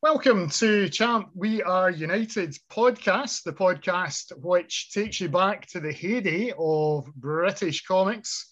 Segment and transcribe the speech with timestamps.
[0.00, 5.90] Welcome to Champ We Are United podcast, the podcast which takes you back to the
[5.90, 8.46] heyday of British comics,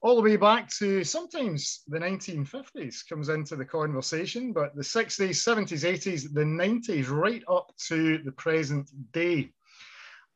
[0.00, 5.36] all the way back to sometimes the 1950s comes into the conversation, but the 60s,
[5.36, 9.52] 70s, 80s, the 90s, right up to the present day.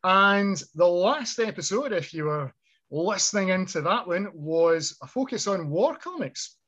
[0.02, 2.52] And the last episode, if you were
[2.90, 6.58] listening into that one, was a focus on war comics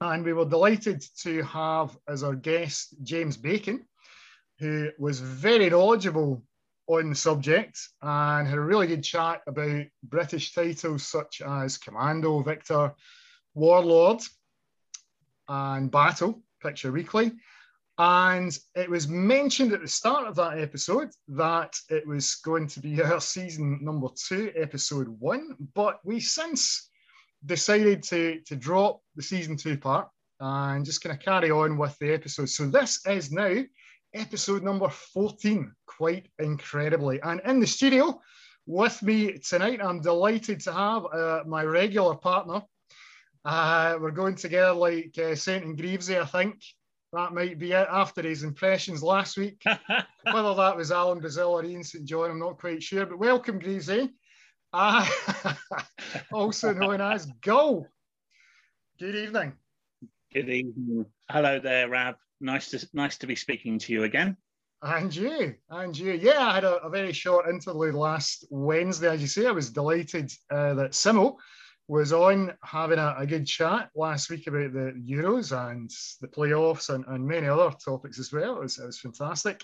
[0.00, 3.84] and we were delighted to have as our guest James Bacon,
[4.58, 6.42] who was very knowledgeable
[6.86, 12.42] on the subject and had a really good chat about British titles such as Commando,
[12.42, 12.94] Victor,
[13.54, 14.22] Warlord,
[15.48, 17.32] and Battle, Picture Weekly.
[17.98, 22.80] And it was mentioned at the start of that episode that it was going to
[22.80, 25.54] be our season number two, episode one.
[25.74, 26.89] But we since
[27.44, 30.08] decided to, to drop the season two part
[30.40, 32.48] and just kind of carry on with the episode.
[32.48, 33.62] So this is now
[34.14, 37.20] episode number 14, quite incredibly.
[37.22, 38.20] And in the studio
[38.66, 42.62] with me tonight, I'm delighted to have uh, my regular partner.
[43.44, 45.64] Uh, we're going together like uh, St.
[45.64, 46.62] and Greavsie, I think.
[47.12, 49.62] That might be it after his impressions last week.
[49.66, 52.04] Whether that was Alan Brazil or Ian St.
[52.04, 53.06] John, I'm not quite sure.
[53.06, 54.10] But welcome, Greavsie.
[54.72, 55.06] Uh,
[56.32, 57.86] also known as Go.
[58.98, 59.54] Good evening.
[60.32, 61.06] Good evening.
[61.28, 62.16] Hello there, Rab.
[62.40, 64.36] Nice to nice to be speaking to you again.
[64.82, 66.12] And you, and you.
[66.12, 69.08] Yeah, I had a, a very short interlude last Wednesday.
[69.08, 71.36] As you say, I was delighted uh, that Simo
[71.88, 75.90] was on having a, a, good chat last week about the Euros and
[76.20, 78.56] the playoffs and, and many other topics as well.
[78.58, 79.60] It was, it was fantastic.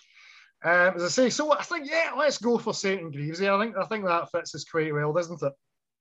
[0.67, 3.49] Um, as I say, so I think yeah, let's go for Saint and Greavsie.
[3.49, 5.53] I think I think that fits us quite well, doesn't it?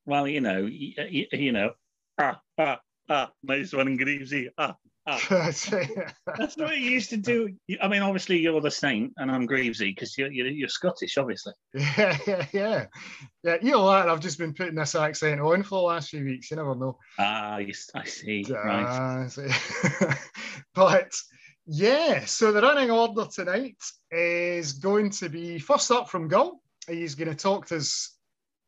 [0.08, 1.74] Well, you know, you, you know,
[2.18, 4.48] ah, ah, ah, nice one, Greavsie.
[4.58, 5.22] Ah, ah.
[5.30, 7.56] That's what you used to do.
[7.80, 11.54] I mean, obviously you're the Saint and I'm Greavsie because you're, you're, you're Scottish, obviously.
[11.76, 12.86] Yeah, yeah, yeah,
[13.44, 13.58] yeah.
[13.62, 14.10] You know what?
[14.10, 16.50] I've just been putting this accent on for the last few weeks.
[16.50, 16.98] You never know.
[17.20, 17.72] Ah, I
[18.06, 18.46] see.
[18.50, 19.30] Uh, right.
[19.30, 19.48] See.
[20.74, 21.14] but
[21.68, 23.78] yeah, so the running order tonight
[24.12, 26.62] is going to be first up from Gull.
[26.88, 28.16] He's going to talk to us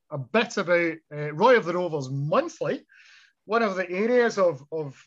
[0.10, 2.86] a bit about uh, Roy of the Rovers monthly,
[3.46, 5.00] one of the areas of, of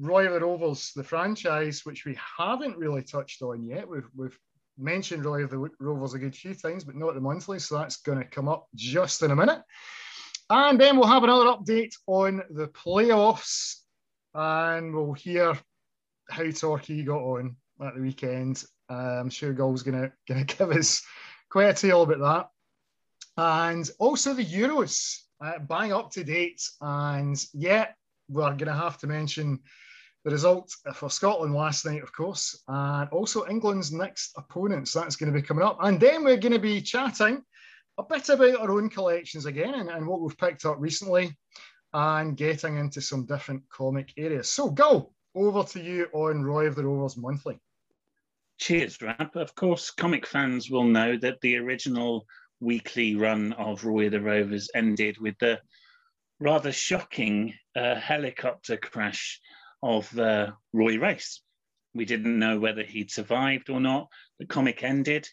[0.00, 3.86] Roy of the Rovers, the franchise, which we haven't really touched on yet.
[3.86, 4.38] We've, we've
[4.78, 7.98] mentioned Roy of the Rovers a good few times, but not the monthly, so that's
[7.98, 9.62] going to come up just in a minute.
[10.48, 13.80] And then we'll have another update on the playoffs,
[14.32, 15.58] and we'll hear
[16.28, 18.64] how Torquay got on at the weekend.
[18.90, 21.02] Uh, I'm sure Gull's gonna gonna give us
[21.50, 22.50] quite a tale about that.
[23.38, 26.62] And also the Euros, uh, bang up to date.
[26.80, 27.88] And yeah,
[28.28, 29.60] we're gonna have to mention
[30.26, 34.92] the result for Scotland last night, of course, and also England's next opponents.
[34.92, 35.78] That's going to be coming up.
[35.80, 37.44] And then we're going to be chatting
[37.96, 41.36] a bit about our own collections again and, and what we've picked up recently
[41.92, 44.48] and getting into some different comic areas.
[44.48, 47.58] So, go over to you on Roy of the Rovers Monthly.
[48.58, 49.36] Cheers, Rab.
[49.36, 52.26] Of course, comic fans will know that the original
[52.58, 55.60] weekly run of Roy of the Rovers ended with the
[56.40, 59.40] rather shocking uh, helicopter crash
[59.82, 61.42] of uh, Roy Race.
[61.94, 64.08] We didn't know whether he'd survived or not.
[64.38, 65.28] The comic ended.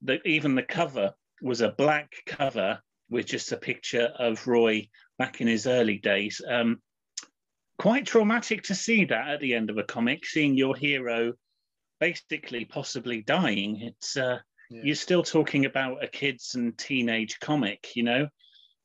[0.00, 2.80] The, even the cover was a black cover
[3.10, 4.88] with just a picture of Roy
[5.18, 6.40] back in his early days.
[6.46, 6.80] Um,
[7.78, 11.32] quite traumatic to see that at the end of a comic, seeing your hero
[12.00, 13.80] basically possibly dying.
[13.80, 14.38] It's uh,
[14.70, 14.80] yeah.
[14.84, 18.28] you're still talking about a kids and teenage comic, you know.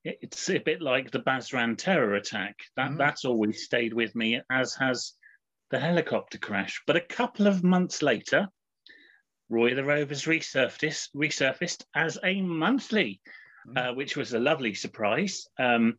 [0.04, 2.56] It's a bit like the Basran terror attack.
[2.76, 2.98] That mm.
[2.98, 5.14] that's always stayed with me, as has
[5.72, 6.82] the helicopter crash.
[6.86, 8.48] But a couple of months later,
[9.50, 13.20] Roy the Rovers resurfaced resurfaced as a monthly,
[13.68, 13.78] mm.
[13.78, 15.48] uh, which was a lovely surprise.
[15.58, 15.98] Um,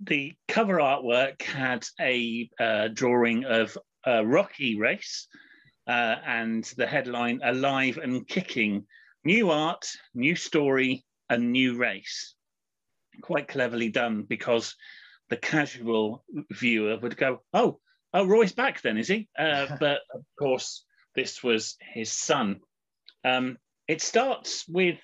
[0.00, 5.28] the cover artwork had a uh, drawing of a Rocky race
[5.86, 8.86] uh, and the headline Alive and Kicking
[9.24, 12.34] New Art, New Story, and New Race.
[13.22, 14.74] Quite cleverly done because
[15.30, 17.80] the casual viewer would go, Oh,
[18.12, 19.28] oh, Roy's back then, is he?
[19.38, 22.60] Uh, but of course, this was his son.
[23.24, 23.56] Um,
[23.88, 24.98] it starts with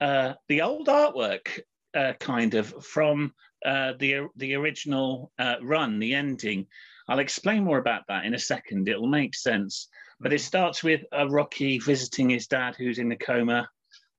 [0.00, 1.60] uh, the old artwork,
[1.94, 3.32] uh, kind of from
[3.64, 6.66] uh, the the original uh, run, the ending.
[7.08, 8.88] I'll explain more about that in a second.
[8.88, 9.88] It'll make sense.
[10.20, 10.46] But it mm-hmm.
[10.46, 13.68] starts with a Rocky visiting his dad, who's in a coma,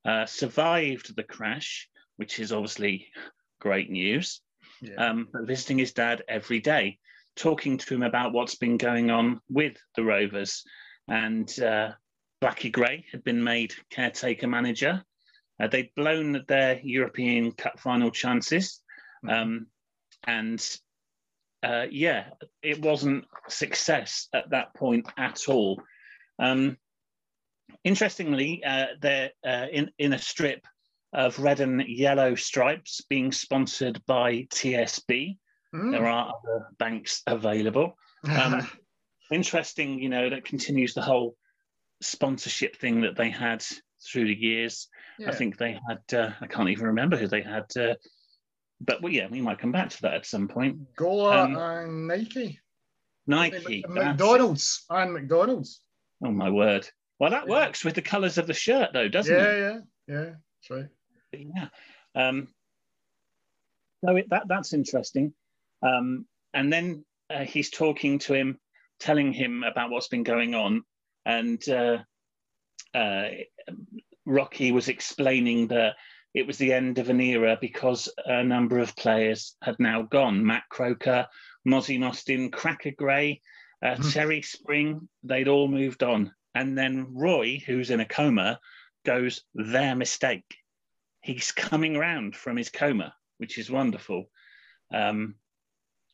[0.05, 1.87] uh, survived the crash,
[2.17, 3.07] which is obviously
[3.59, 4.41] great news.
[4.81, 4.95] Yeah.
[4.95, 6.99] Um, but visiting his dad every day,
[7.35, 10.63] talking to him about what's been going on with the Rovers.
[11.07, 11.91] and uh,
[12.41, 15.01] Blackie Gray had been made caretaker manager.
[15.61, 18.81] Uh, they'd blown their European Cup final chances.
[19.27, 19.67] Um,
[20.25, 20.77] and
[21.63, 22.25] uh, yeah,
[22.61, 25.81] it wasn't success at that point at all.
[26.39, 26.77] Um,
[27.83, 30.65] interestingly, uh, they're uh, in in a strip
[31.13, 35.37] of red and yellow stripes being sponsored by TSB.
[35.73, 35.91] Mm.
[35.91, 37.95] There are other banks available.
[38.27, 38.67] Um,
[39.31, 41.35] interesting, you know, that continues the whole
[42.01, 43.63] sponsorship thing that they had
[44.05, 44.87] through the years.
[45.19, 45.29] Yeah.
[45.29, 47.95] I think they had, uh, I can't even remember who they had, uh,
[48.85, 50.95] but well, yeah, we might come back to that at some point.
[50.95, 52.59] Gola um, and Nike.
[53.25, 53.83] Nike.
[53.87, 55.81] McDonald's and McDonald's.
[56.23, 56.87] Oh my word.
[57.19, 57.51] Well, that yeah.
[57.51, 59.59] works with the colours of the shirt, though, doesn't yeah, it?
[59.59, 60.31] Yeah, yeah, yeah.
[60.69, 61.49] That's right.
[61.55, 61.67] Yeah.
[62.15, 62.47] Um,
[64.03, 65.33] so it, that that's interesting.
[65.81, 68.59] Um, and then uh, he's talking to him,
[68.99, 70.83] telling him about what's been going on,
[71.25, 71.99] and uh,
[72.93, 73.27] uh,
[74.25, 75.95] Rocky was explaining that
[76.33, 80.45] it was the end of an era because a number of players had now gone.
[80.45, 81.27] Matt Croker,
[81.67, 83.41] Mozzie Austin, Cracker Gray,
[83.83, 84.13] uh, mm.
[84.13, 86.31] Terry Spring, they'd all moved on.
[86.55, 88.59] And then Roy, who's in a coma,
[89.05, 90.55] goes, their mistake.
[91.21, 94.29] He's coming round from his coma, which is wonderful.
[94.93, 95.35] Um,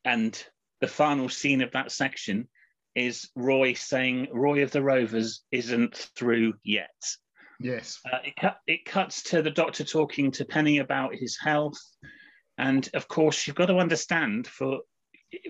[0.06, 0.42] and
[0.82, 2.48] the final scene of that section
[2.96, 6.90] is Roy saying, Roy of the Rovers isn't through yet.
[7.60, 8.00] Yes.
[8.06, 11.80] Uh, it, cu- it cuts to the doctor talking to Penny about his health.
[12.58, 14.80] And of course, you've got to understand for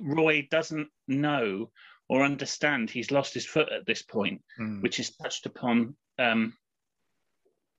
[0.02, 1.72] Roy doesn't know
[2.08, 4.82] or understand he's lost his foot at this point, mm.
[4.82, 6.54] which is touched upon um,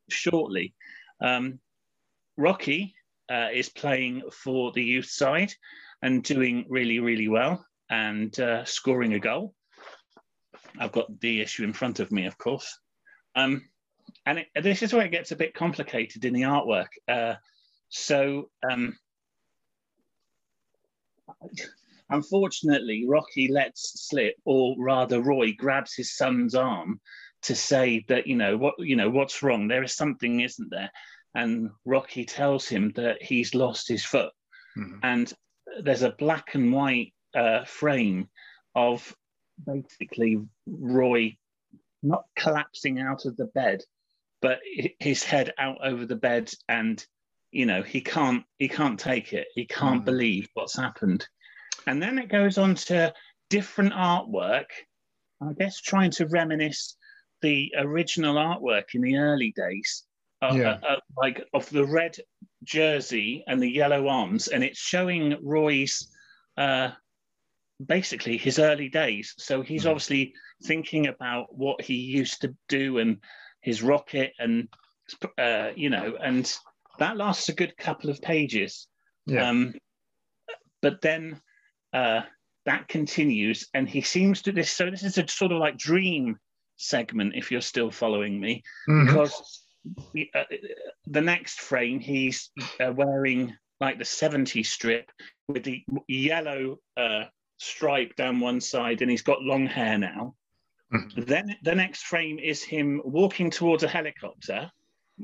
[0.08, 0.74] shortly.
[1.20, 1.58] Um,
[2.36, 2.94] Rocky
[3.30, 5.52] uh, is playing for the youth side
[6.02, 9.54] and doing really, really well and uh, scoring a goal.
[10.78, 12.78] I've got the issue in front of me, of course.
[13.34, 13.68] Um,
[14.30, 16.86] and it, this is where it gets a bit complicated in the artwork.
[17.08, 17.34] Uh,
[17.88, 18.96] so, um,
[22.08, 27.00] unfortunately, Rocky lets slip, or rather, Roy grabs his son's arm
[27.42, 29.66] to say that you know what you know what's wrong.
[29.66, 30.92] There is something, isn't there?
[31.34, 34.32] And Rocky tells him that he's lost his foot,
[34.78, 34.98] mm-hmm.
[35.02, 35.32] and
[35.82, 38.28] there's a black and white uh, frame
[38.76, 39.12] of
[39.66, 40.38] basically
[40.68, 41.36] Roy
[42.02, 43.82] not collapsing out of the bed,
[44.42, 44.58] but
[44.98, 47.04] his head out over the bed, and
[47.50, 49.48] you know he can't he can't take it.
[49.54, 50.06] He can't mm.
[50.06, 51.26] believe what's happened,
[51.86, 53.12] and then it goes on to
[53.48, 54.66] different artwork.
[55.42, 56.96] I guess trying to reminisce
[57.42, 60.04] the original artwork in the early days,
[60.42, 60.78] uh, yeah.
[60.82, 62.16] uh, uh, like of the red
[62.64, 66.08] jersey and the yellow arms, and it's showing Roy's
[66.56, 66.90] uh,
[67.84, 69.34] basically his early days.
[69.38, 69.90] So he's mm.
[69.90, 70.34] obviously
[70.64, 73.18] thinking about what he used to do and
[73.60, 74.68] his rocket, and
[75.38, 76.52] uh, you know, and
[76.98, 78.86] that lasts a good couple of pages.
[79.26, 79.48] Yeah.
[79.48, 79.74] Um,
[80.82, 81.40] but then
[81.92, 82.22] uh,
[82.66, 84.70] that continues, and he seems to this.
[84.70, 86.38] So this is a sort of like dream
[86.76, 89.06] segment, if you're still following me, mm-hmm.
[89.06, 89.64] because
[90.34, 90.44] uh,
[91.06, 95.10] the next frame he's uh, wearing like the 70 strip
[95.48, 97.24] with the yellow uh,
[97.58, 100.34] stripe down one side and he's got long hair now.
[100.92, 101.22] Mm-hmm.
[101.22, 104.70] Then the next frame is him walking towards a helicopter,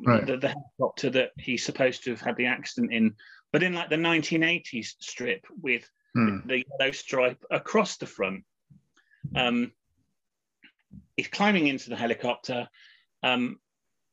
[0.05, 0.27] right.
[0.27, 3.15] the, the, helicopter that he's supposed to have had the accident in,
[3.53, 6.47] but in like the 1980s strip with mm.
[6.47, 8.45] the yellow stripe across the front.
[9.35, 9.73] Um,
[11.17, 12.69] he's climbing into the helicopter.
[13.25, 13.59] Um,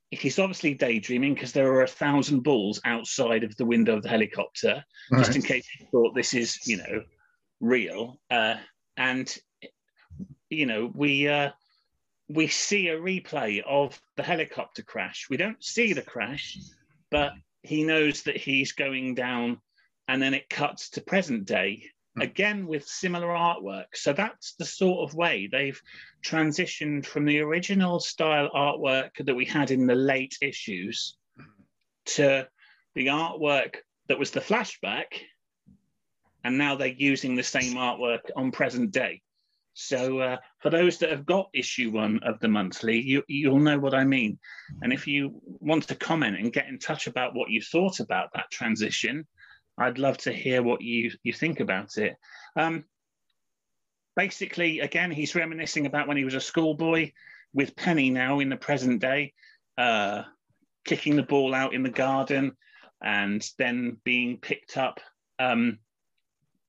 [0.10, 4.10] he's obviously daydreaming because there are a thousand balls outside of the window of the
[4.10, 5.25] helicopter, right.
[5.25, 7.03] just in case he thought this is, you know,
[7.60, 8.19] real.
[8.29, 8.55] Uh,
[8.98, 9.36] and
[10.53, 11.51] you know, we uh,
[12.29, 15.27] we see a replay of the helicopter crash.
[15.29, 16.57] We don't see the crash,
[17.12, 19.60] but he knows that he's going down,
[20.07, 22.22] and then it cuts to present day hmm.
[22.22, 23.86] again with similar artwork.
[23.93, 25.81] So that's the sort of way they've
[26.25, 31.17] transitioned from the original style artwork that we had in the late issues
[32.05, 32.48] to
[32.95, 33.75] the artwork
[34.07, 35.05] that was the flashback.
[36.43, 39.22] And now they're using the same artwork on present day.
[39.74, 43.80] So uh, for those that have got issue one of the monthly, you, you'll know
[43.80, 44.38] what I mean.
[44.82, 48.30] And if you want to comment and get in touch about what you thought about
[48.34, 49.25] that transition,
[49.77, 52.15] I'd love to hear what you, you think about it.
[52.56, 52.86] Um,
[54.15, 57.12] basically, again, he's reminiscing about when he was a schoolboy
[57.53, 59.34] with Penny now in the present day,
[59.77, 60.24] uh,
[60.86, 62.56] kicking the ball out in the garden
[63.01, 65.00] and then being picked up
[65.39, 65.80] um,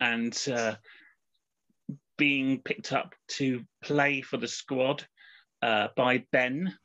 [0.01, 0.75] and uh,
[2.16, 5.04] being picked up to play for the squad
[5.62, 6.76] uh, by Ben.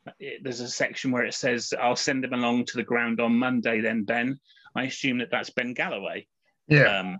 [0.41, 3.81] There's a section where it says, I'll send him along to the ground on Monday,
[3.81, 4.39] then Ben.
[4.75, 6.27] I assume that that's Ben Galloway.
[6.67, 7.00] Yeah.
[7.00, 7.17] Um,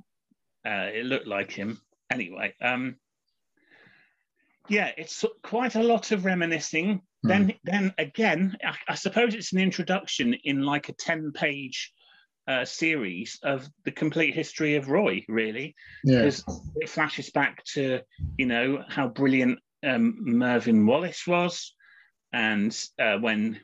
[0.65, 1.81] uh, it looked like him.
[2.11, 2.95] Anyway, um,
[4.67, 7.01] yeah, it's quite a lot of reminiscing.
[7.25, 7.29] Mm.
[7.29, 11.91] Then, then again, I, I, suppose it's an introduction in like a ten-page
[12.50, 16.56] uh, series of the complete history of Roy, really, because yeah.
[16.77, 18.01] it flashes back to
[18.39, 21.75] you know how brilliant um, Mervyn Wallace was,
[22.34, 23.60] and uh, when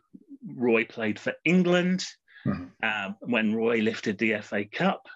[0.48, 2.06] Roy played for England,
[2.46, 2.70] mm.
[2.84, 5.08] uh, when Roy lifted the FA Cup.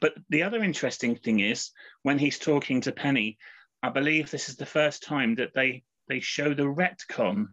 [0.00, 1.70] But the other interesting thing is
[2.02, 3.36] when he's talking to Penny,
[3.82, 7.48] I believe this is the first time that they they show the retcon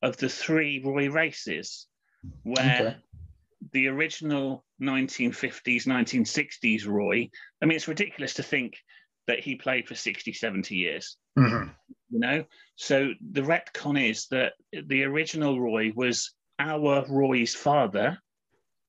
[0.00, 1.86] of the three Roy races,
[2.44, 2.96] where okay.
[3.72, 7.28] The original 1950s, 1960s Roy.
[7.62, 8.76] I mean, it's ridiculous to think
[9.26, 11.16] that he played for 60, 70 years.
[11.38, 11.68] Mm-hmm.
[12.10, 12.44] You know,
[12.76, 18.18] so the retcon is that the original Roy was our Roy's father,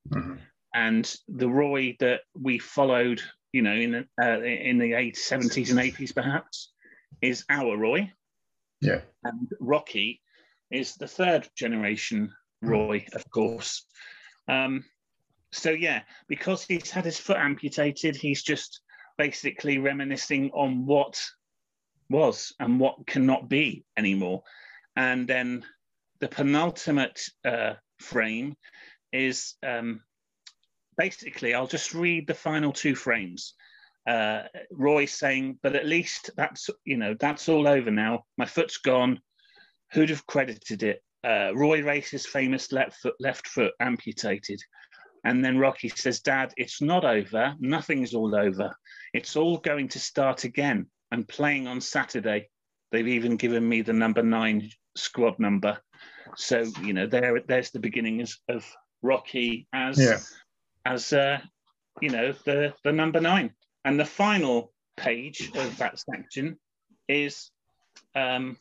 [0.09, 0.35] mm-hmm.
[0.73, 3.21] and the Roy that we followed,
[3.51, 6.71] you know, in the uh, in the 80s, 70s and 80s, perhaps,
[7.21, 8.09] is our Roy.
[8.79, 10.21] Yeah, and Rocky
[10.71, 13.85] is the third generation Roy, of course.
[14.49, 14.83] Um,
[15.51, 18.81] so yeah, because he's had his foot amputated, he's just
[19.17, 21.23] basically reminiscing on what
[22.09, 24.43] was and what cannot be anymore.
[24.95, 25.65] And then
[26.19, 28.55] the penultimate uh, frame
[29.13, 30.01] is um,
[30.97, 33.53] basically, I'll just read the final two frames.
[34.07, 38.25] Uh, Roy saying, but at least that's, you know, that's all over now.
[38.37, 39.19] My foot's gone.
[39.93, 41.03] Who'd have credited it?
[41.23, 44.61] Uh, Roy Race's famous left foot, left foot amputated.
[45.25, 47.55] And then Rocky says, Dad, it's not over.
[47.59, 48.73] Nothing's all over.
[49.13, 50.87] It's all going to start again.
[51.11, 52.49] I'm playing on Saturday.
[52.91, 55.77] They've even given me the number nine squad number.
[56.35, 58.65] So, you know, there there's the beginnings of
[59.01, 60.19] Rocky as yeah.
[60.85, 61.39] as uh,
[62.01, 63.51] you know, the, the number nine.
[63.85, 66.57] And the final page of that section
[67.07, 67.51] is
[68.15, 68.57] um,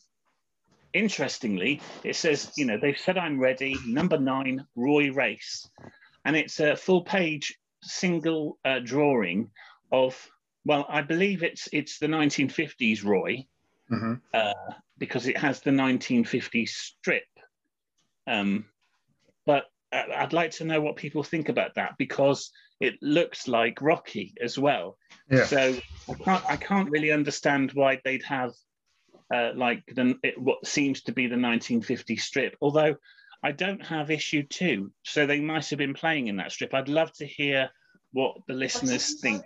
[0.92, 5.68] interestingly, it says, you know, they've said I'm ready, number nine, Roy Race
[6.28, 9.50] and it's a full page single uh, drawing
[9.90, 10.14] of
[10.66, 13.46] well i believe it's it's the 1950s roy
[13.90, 14.14] mm-hmm.
[14.34, 14.52] uh,
[14.98, 17.24] because it has the 1950s strip
[18.26, 18.66] um,
[19.46, 23.80] but uh, i'd like to know what people think about that because it looks like
[23.80, 24.98] rocky as well
[25.30, 25.44] yeah.
[25.44, 25.74] so
[26.10, 28.52] i can't i can't really understand why they'd have
[29.34, 32.96] uh, like the, it, what seems to be the 1950 strip although
[33.42, 36.74] I don't have issue two, so they might have been playing in that strip.
[36.74, 37.70] I'd love to hear
[38.12, 39.44] what the listeners think.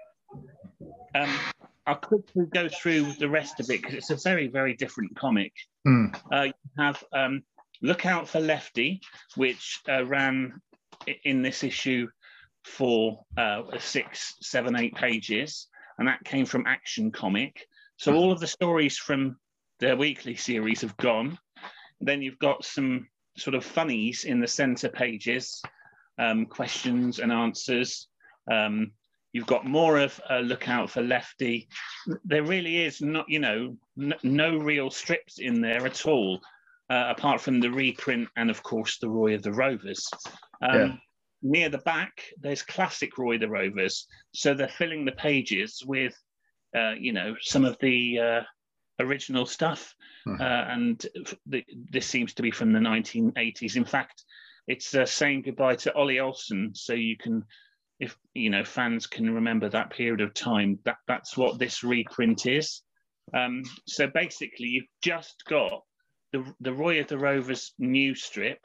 [1.15, 1.31] Um,
[1.87, 5.53] I'll quickly go through the rest of it because it's a very, very different comic.
[5.87, 6.17] Mm.
[6.33, 7.43] Uh, you have um,
[7.83, 9.01] Look Out for Lefty,
[9.37, 10.61] which uh, ran
[11.25, 12.09] in this issue
[12.65, 15.67] for uh, six, seven, eight pages,
[15.99, 17.67] and that came from Action Comic.
[17.97, 19.37] So all of the stories from
[19.83, 21.37] their weekly series have gone.
[22.01, 25.61] Then you've got some sort of funnies in the center pages,
[26.21, 28.07] um, questions and answers.
[28.49, 28.93] Um,
[29.33, 31.69] you've got more of a lookout for lefty.
[32.25, 33.77] There really is not, you know,
[34.23, 36.41] no real strips in there at all,
[36.89, 40.09] uh, apart from the reprint and of course the Roy of the Rovers.
[40.63, 40.97] Um, yeah.
[41.43, 46.15] Near the back, there's classic Roy the Rovers, so they're filling the pages with,
[46.77, 48.43] uh, you know, some of the uh,
[49.03, 49.95] original stuff.
[50.27, 50.41] Mm-hmm.
[50.41, 51.07] Uh, and
[51.47, 53.77] the, this seems to be from the 1980s.
[53.77, 54.25] In fact,
[54.67, 57.45] it's uh, saying goodbye to Ollie Olsen, so you can,
[57.99, 60.79] if you know, fans can remember that period of time.
[60.85, 62.83] That that's what this reprint is.
[63.35, 65.83] Um, so basically, you've just got
[66.33, 68.61] the the Roy of the Rovers new strip,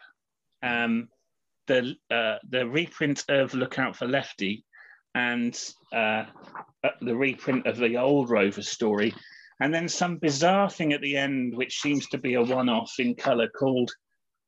[0.61, 1.09] um,
[1.65, 4.65] the uh, the reprint of Lookout for Lefty,
[5.15, 5.59] and
[5.91, 6.25] uh,
[7.01, 9.15] the reprint of the old Rover story
[9.59, 12.93] and then some bizarre thing at the end, which seems to be a one off
[12.99, 13.91] in colour, called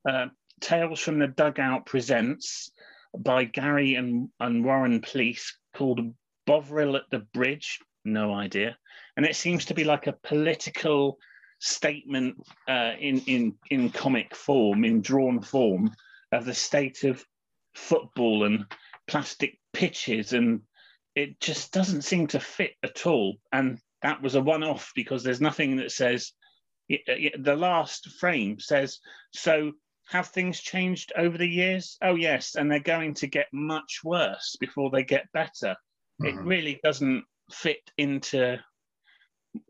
[0.08, 0.26] uh,
[0.60, 2.70] Tales from the Dugout Presents
[3.18, 6.00] by Gary and, and Warren Police called
[6.46, 7.78] Bovril at the Bridge.
[8.04, 8.76] No idea.
[9.16, 11.18] And it seems to be like a political
[11.58, 12.36] statement
[12.68, 15.90] uh, in, in, in comic form, in drawn form,
[16.32, 17.24] of the state of
[17.74, 18.64] football and
[19.08, 20.32] plastic pitches.
[20.32, 20.60] And
[21.16, 23.36] it just doesn't seem to fit at all.
[23.52, 26.32] And that was a one off because there's nothing that says
[26.88, 28.98] the last frame says,
[29.32, 29.72] so
[30.08, 31.96] have things changed over the years?
[32.02, 32.56] Oh, yes.
[32.56, 35.76] And they're going to get much worse before they get better.
[36.20, 36.26] Mm-hmm.
[36.26, 38.58] It really doesn't fit into,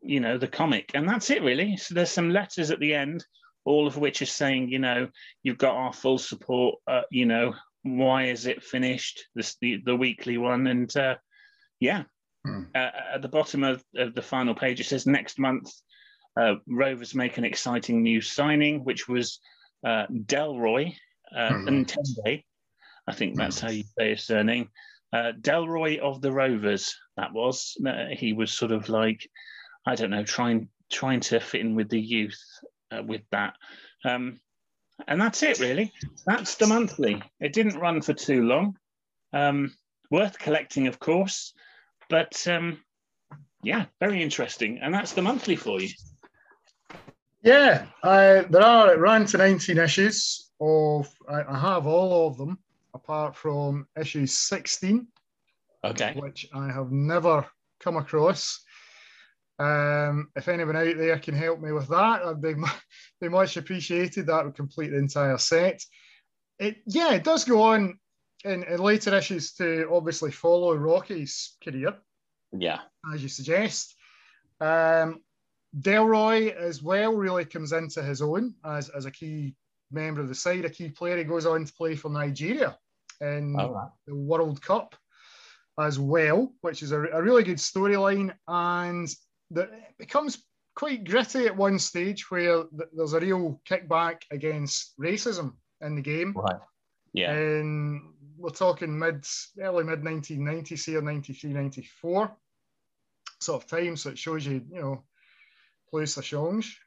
[0.03, 0.93] you know, the comic.
[0.95, 1.77] And that's it, really.
[1.77, 3.25] So there's some letters at the end
[3.65, 5.09] all of which are saying, you know,
[5.43, 6.77] you've got our full support.
[6.87, 9.27] Uh, you know, why is it finished?
[9.35, 11.17] This the, the weekly one, and uh,
[11.79, 12.05] yeah,
[12.45, 12.63] hmm.
[12.75, 15.73] uh, at the bottom of, of, the final page it says next month
[16.39, 19.41] uh, Rovers make an exciting new signing, which was
[19.85, 20.95] uh, Delroy
[21.35, 21.69] uh, hmm.
[21.69, 22.45] Ntende.
[23.07, 23.67] I think that's hmm.
[23.67, 24.69] how you say his surname.
[25.13, 26.97] Uh, Delroy of the Rovers.
[27.17, 27.77] That was.
[27.85, 29.29] Uh, he was sort of like,
[29.87, 32.41] I don't know, trying trying to fit in with the youth
[32.93, 33.55] uh, with that.
[34.05, 34.41] Um,
[35.09, 35.93] and that's it, really.
[36.27, 37.23] That's the monthly.
[37.41, 38.77] It didn't run for too long.
[39.33, 39.73] Um,
[40.11, 41.55] worth collecting, of course,
[42.11, 42.79] but um,
[43.63, 44.81] yeah, very interesting.
[44.83, 45.89] And that's the monthly for you.
[47.43, 48.99] Yeah, I, there are.
[48.99, 50.51] Ran to 19 issues.
[50.61, 52.59] Of I, I have all of them
[52.93, 55.07] apart from issue 16,
[55.85, 57.47] okay, which I have never
[57.81, 58.63] come across.
[59.59, 62.55] Um, if anyone out there can help me with that, I'd be,
[63.21, 64.27] be much appreciated.
[64.27, 65.83] That would complete the entire set.
[66.59, 67.99] It, yeah, it does go on
[68.45, 71.95] in, in later issues to obviously follow Rocky's career.
[72.53, 72.81] Yeah.
[73.13, 73.95] As you suggest.
[74.61, 75.21] Um,
[75.79, 79.55] Delroy as well really comes into his own as, as a key
[79.93, 81.17] member of the side, a key player.
[81.17, 82.77] He goes on to play for Nigeria
[83.21, 83.89] in right.
[84.07, 84.97] the World Cup
[85.79, 88.35] as well, which is a, a really good storyline.
[88.49, 89.09] And
[89.51, 90.43] the, it becomes
[90.75, 96.03] quite gritty at one stage where th- there's a real kickback against racism in the
[96.03, 96.33] game.
[96.35, 96.61] Right.
[97.13, 97.33] Yeah.
[97.33, 98.03] And
[98.41, 99.27] we're talking mid,
[99.61, 102.37] early mid 1990s here, 93, 94
[103.41, 103.97] sort of time.
[103.97, 105.05] So it shows you, you know,
[105.91, 106.81] place the change.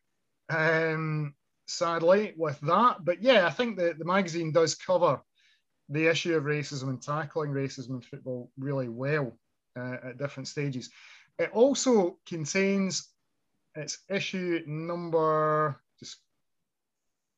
[0.49, 1.35] Um,
[1.67, 3.05] sadly, with that.
[3.05, 5.21] But yeah, I think that the magazine does cover
[5.89, 9.37] the issue of racism and tackling racism in football really well
[9.77, 10.89] uh, at different stages.
[11.37, 13.09] It also contains
[13.75, 16.17] its issue number, just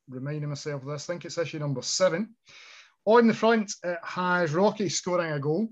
[0.09, 2.35] reminding myself of this, I think it's issue number seven.
[3.05, 5.69] On the front, it has Rocky scoring a goal.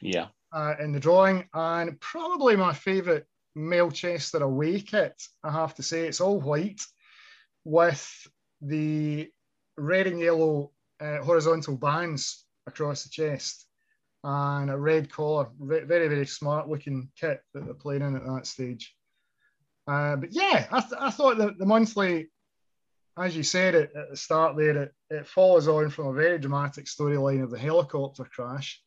[0.00, 0.28] Yeah.
[0.52, 3.24] Uh, in the drawing, and probably my favourite
[3.56, 6.06] Melchester away kit, I have to say.
[6.06, 6.80] It's all white
[7.64, 8.28] with
[8.60, 9.28] the
[9.76, 13.66] red and yellow uh, horizontal bands across the chest
[14.24, 15.48] and a red collar.
[15.60, 18.94] Very, very smart looking kit that they're playing in at that stage.
[19.88, 22.28] Uh, but yeah, I, th- I thought that the monthly,
[23.18, 26.38] as you said at, at the start there, it, it follows on from a very
[26.38, 28.80] dramatic storyline of the helicopter crash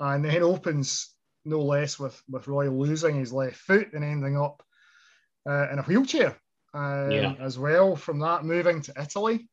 [0.00, 4.62] and then opens no less with, with Roy losing his left foot and ending up
[5.48, 6.36] uh, in a wheelchair
[6.74, 7.34] um, yeah.
[7.40, 7.96] as well.
[7.96, 9.48] From that, moving to Italy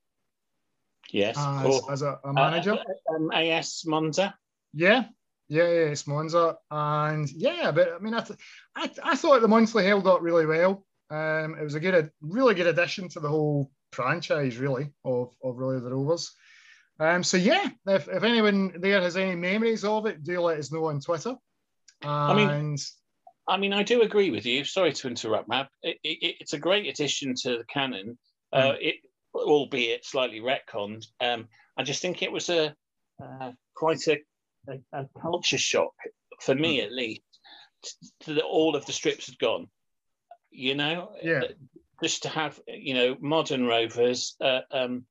[1.11, 2.73] Yes, as, as a, a, manager.
[2.73, 4.35] Uh, um, AS Monza.
[4.73, 5.05] Yeah,
[5.47, 8.39] yeah, yeah, it's Monza, and yeah, but I mean, I, th-
[8.75, 10.85] I, I thought the monthly held up really well.
[11.09, 15.33] Um, it was a good, a really good addition to the whole franchise, really, of
[15.43, 16.31] of of the Rovers.
[16.99, 20.71] Um, so yeah, if, if anyone there has any memories of it, do let us
[20.71, 21.35] know on Twitter.
[22.01, 22.09] And...
[22.11, 22.77] I mean,
[23.47, 24.63] I mean, I do agree with you.
[24.63, 25.69] Sorry to interrupt, Matt.
[25.83, 28.17] It, it, it's a great addition to the canon.
[28.53, 28.77] Uh, mm.
[28.79, 28.95] it
[29.33, 31.05] albeit slightly retconned.
[31.19, 32.73] Um, I just think it was a
[33.21, 34.17] uh, quite a,
[34.69, 35.93] a, a, culture shock
[36.41, 36.85] for me, hmm.
[36.85, 37.21] at least,
[38.25, 39.67] that all of the strips had gone.
[40.51, 41.41] You know, yeah.
[42.03, 45.05] Just to have you know modern Rovers, uh, um,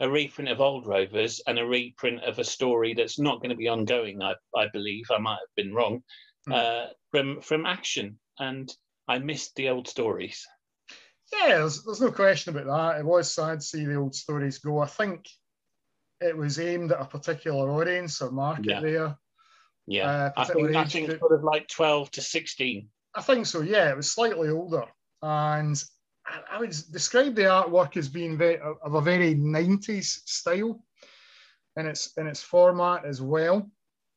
[0.00, 3.56] a reprint of old Rovers, and a reprint of a story that's not going to
[3.56, 4.22] be ongoing.
[4.22, 6.02] I, I believe I might have been wrong.
[6.48, 6.54] Mm.
[6.54, 8.70] Uh, from from action, and
[9.08, 10.46] I missed the old stories.
[11.32, 13.00] Yeah, there's, there's no question about that.
[13.00, 14.80] It was sad to see the old stories go.
[14.80, 15.26] I think
[16.20, 18.80] it was aimed at a particular audience or market yeah.
[18.80, 19.16] there.
[19.88, 22.88] Yeah, uh, I think, I think sort of like 12 to 16.
[23.14, 23.90] I think so, yeah.
[23.90, 24.84] It was slightly older.
[25.22, 25.80] And
[26.50, 30.82] I, would describe the artwork as being very, of a very 90s style
[31.76, 33.70] in its, in its format as well.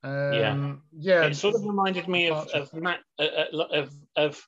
[0.04, 0.74] Um, yeah.
[0.98, 1.26] Yeah.
[1.26, 4.48] It sort of reminded me of, of, uh, uh, of, of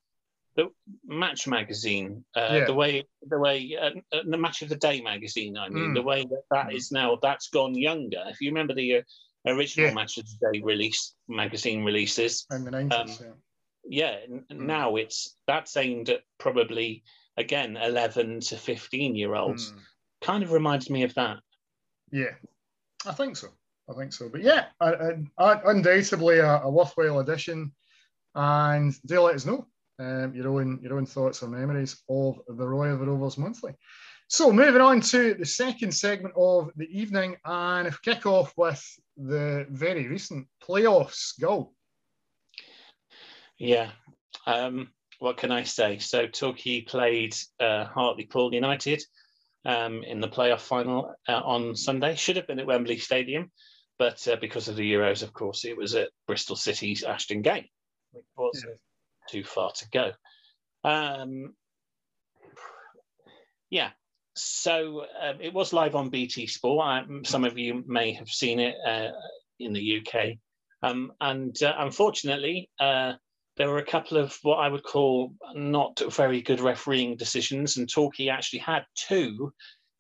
[0.56, 0.70] the
[1.06, 2.66] Match magazine, uh, yeah.
[2.66, 5.58] the way the way uh, uh, the Match of the Day magazine.
[5.58, 5.96] I mean, mm.
[5.96, 8.24] the way that that is now that's gone younger.
[8.28, 9.02] If you remember the uh,
[9.48, 9.94] original yeah.
[9.94, 13.28] Match of the Day release magazine releases, in the nineties, um,
[13.88, 14.18] yeah.
[14.30, 14.60] yeah mm.
[14.60, 17.04] Now it's that's aimed at probably
[17.38, 19.72] again eleven to fifteen year olds.
[19.72, 19.80] Mm.
[20.22, 21.40] Kind of reminds me of that.
[22.12, 22.36] Yeah,
[23.06, 23.48] I think so.
[23.90, 24.30] I think so.
[24.30, 27.72] But yeah, I, I, undoubtedly a, a worthwhile addition.
[28.34, 29.68] And do let us know
[30.00, 33.74] um, your own your own thoughts or memories of the Roy of Rovers Monthly.
[34.28, 38.54] So moving on to the second segment of the evening, and if we kick off
[38.56, 38.82] with
[39.18, 41.74] the very recent playoffs go.
[43.58, 43.92] Yeah,
[44.48, 46.00] um, what can I say?
[46.00, 49.04] So Torquay played uh, Hartlepool United
[49.64, 52.16] um, in the playoff final uh, on Sunday.
[52.16, 53.52] Should have been at Wembley Stadium,
[54.00, 57.70] but uh, because of the Euros, of course, it was at Bristol City's Ashton Gate,
[58.14, 58.74] which was yeah.
[59.30, 60.12] too far to go.
[60.84, 61.54] Um,
[63.70, 63.92] yeah,
[64.36, 66.84] so um, it was live on BT Sport.
[66.84, 69.10] I, some of you may have seen it uh,
[69.60, 70.38] in the UK.
[70.82, 73.14] Um, and uh, unfortunately, uh,
[73.62, 77.88] there were a couple of what I would call not very good refereeing decisions, and
[77.88, 79.54] Torquay actually had two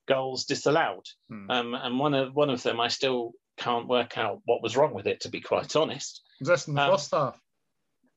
[0.08, 1.06] goals disallowed.
[1.30, 1.52] Hmm.
[1.52, 4.95] Um, and one of one of them, I still can't work out what was wrong
[4.95, 6.24] with it, to be quite honest.
[6.39, 7.39] Was in the um, first half?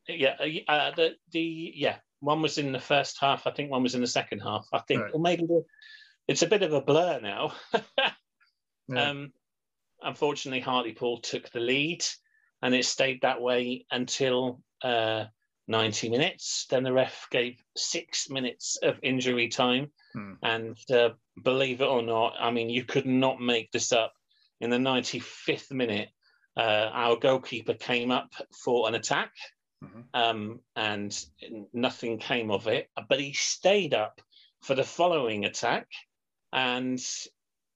[0.08, 3.46] Yeah, uh, uh, the the yeah, one was in the first half.
[3.46, 4.66] I think one was in the second half.
[4.72, 5.10] I think, right.
[5.12, 5.44] or maybe
[6.26, 7.52] it's a bit of a blur now.
[8.88, 9.10] yeah.
[9.10, 9.30] um,
[10.00, 12.02] unfortunately, Hartlepool took the lead,
[12.62, 15.24] and it stayed that way until uh,
[15.68, 16.66] 90 minutes.
[16.68, 20.34] Then the ref gave six minutes of injury time, hmm.
[20.42, 21.10] and uh,
[21.42, 24.12] believe it or not, I mean, you could not make this up.
[24.60, 26.08] In the 95th minute,
[26.56, 28.32] uh, our goalkeeper came up
[28.64, 29.32] for an attack.
[29.84, 30.00] Mm-hmm.
[30.14, 31.24] Um, and
[31.74, 32.88] nothing came of it.
[33.08, 34.20] But he stayed up
[34.62, 35.88] for the following attack,
[36.52, 36.98] and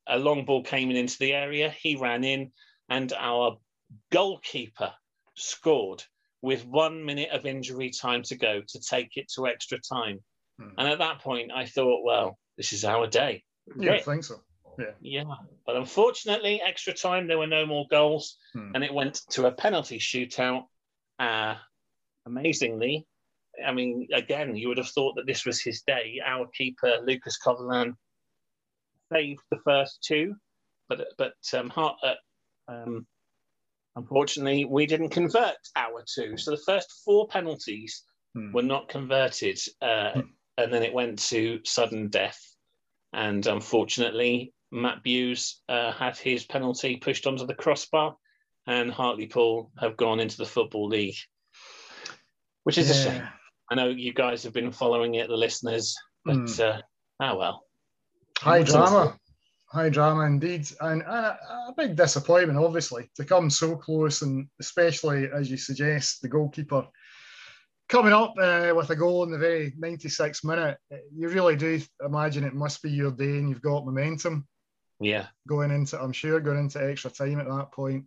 [0.07, 1.71] a long ball came in into the area.
[1.71, 2.53] He ran in,
[2.89, 3.59] and our
[4.11, 4.93] goalkeeper
[5.35, 6.03] scored
[6.43, 10.21] with one minute of injury time to go to take it to extra time.
[10.59, 10.71] Hmm.
[10.79, 13.45] And at that point, I thought, well, this is our day.
[13.77, 14.41] Yeah, I think so.
[14.79, 14.93] Yeah.
[15.01, 15.25] Yeah.
[15.67, 18.71] But unfortunately, extra time, there were no more goals, hmm.
[18.75, 20.65] and it went to a penalty shootout.
[21.19, 21.57] Uh,
[22.27, 23.07] amazingly,
[23.65, 26.21] I mean, again, you would have thought that this was his day.
[26.25, 27.95] Our keeper, Lucas Covolan,
[29.13, 30.37] saved the first two,
[30.89, 32.15] but but um, Hart, uh,
[32.69, 33.07] um,
[33.99, 36.37] unfortunately, we didn't convert our two.
[36.37, 38.53] So the first four penalties hmm.
[38.53, 40.21] were not converted, uh, hmm.
[40.57, 42.41] and then it went to sudden death.
[43.13, 48.17] And unfortunately, Matt Buse uh, had his penalty pushed onto the crossbar,
[48.67, 51.17] and Hartlepool have gone into the Football League,
[52.65, 52.95] which is yeah.
[52.95, 53.29] a shame.
[53.71, 56.61] I know you guys have been following it, the listeners, but mm.
[56.61, 56.81] uh,
[57.21, 57.65] oh well.
[58.39, 59.19] High drama.
[59.71, 60.67] High drama indeed.
[60.81, 65.57] And, and a, a, big disappointment, obviously, to come so close, and especially, as you
[65.57, 66.87] suggest, the goalkeeper
[67.89, 70.79] coming up uh, with a goal in the very 96th minute.
[71.15, 74.47] You really do imagine it must be your day and you've got momentum.
[75.01, 75.27] Yeah.
[75.47, 78.05] Going into, I'm sure, going into extra time at that point.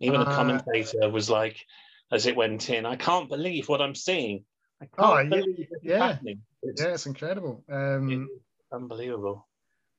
[0.00, 1.64] Even uh, the commentator was like,
[2.12, 4.44] as it went in, I can't believe what I'm seeing.
[4.80, 6.34] I can't oh, believe yeah, yeah.
[6.62, 7.64] It's, yeah, it's incredible.
[7.70, 8.28] Um,
[8.72, 9.46] unbelievable.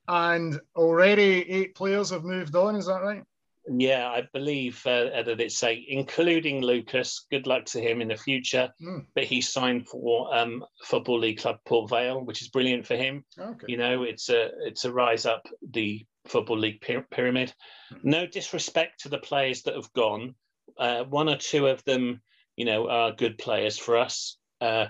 [0.07, 2.75] And already eight players have moved on.
[2.75, 3.23] Is that right?
[3.69, 7.25] Yeah, I believe uh, that it's a, including Lucas.
[7.29, 8.71] Good luck to him in the future.
[8.81, 9.05] Mm.
[9.13, 13.25] But he signed for um, Football League Club Port Vale, which is brilliant for him.
[13.37, 13.65] Okay.
[13.67, 17.53] You know, it's a it's a rise up the Football League pyramid.
[17.91, 18.03] Mm.
[18.03, 20.35] No disrespect to the players that have gone.
[20.77, 22.21] Uh, one or two of them,
[22.55, 24.85] you know, are good players for us, uh,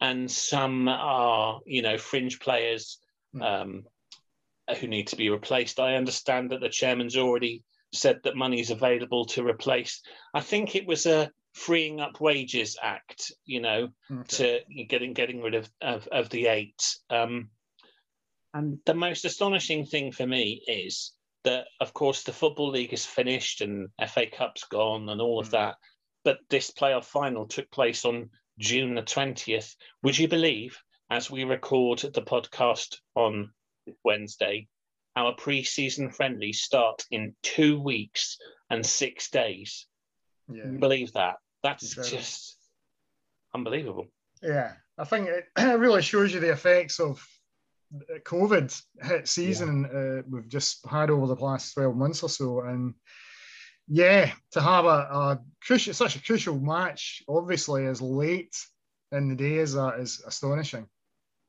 [0.00, 2.98] and some are, you know, fringe players
[3.34, 3.42] Hmm.
[3.42, 3.84] um,
[4.80, 5.80] who need to be replaced.
[5.80, 10.00] I understand that the chairman's already said that money is available to replace.
[10.32, 14.64] I think it was a freeing up wages act, you know, okay.
[14.68, 16.82] to getting getting rid of of, of the eight.
[17.10, 17.50] Um,
[18.52, 23.04] and the most astonishing thing for me is that, of course, the football league is
[23.04, 25.52] finished and FA Cup's gone and all of mm.
[25.52, 25.76] that.
[26.24, 29.74] But this playoff final took place on June the twentieth.
[30.02, 33.50] Would you believe as we record the podcast on
[34.04, 34.68] Wednesday,
[35.16, 38.38] our pre-season friendlies start in two weeks
[38.70, 39.86] and six days.
[40.48, 40.64] Yeah.
[40.66, 41.36] Believe that.
[41.62, 42.58] That's just
[43.54, 44.08] unbelievable.
[44.42, 47.24] Yeah, I think it really shows you the effects of
[48.26, 49.98] COVID hit season yeah.
[49.98, 52.60] uh, we've just had over the last 12 months or so.
[52.60, 52.94] And
[53.88, 58.54] yeah, to have a, a crucial, such a crucial match, obviously, as late
[59.12, 60.86] in the day as that is astonishing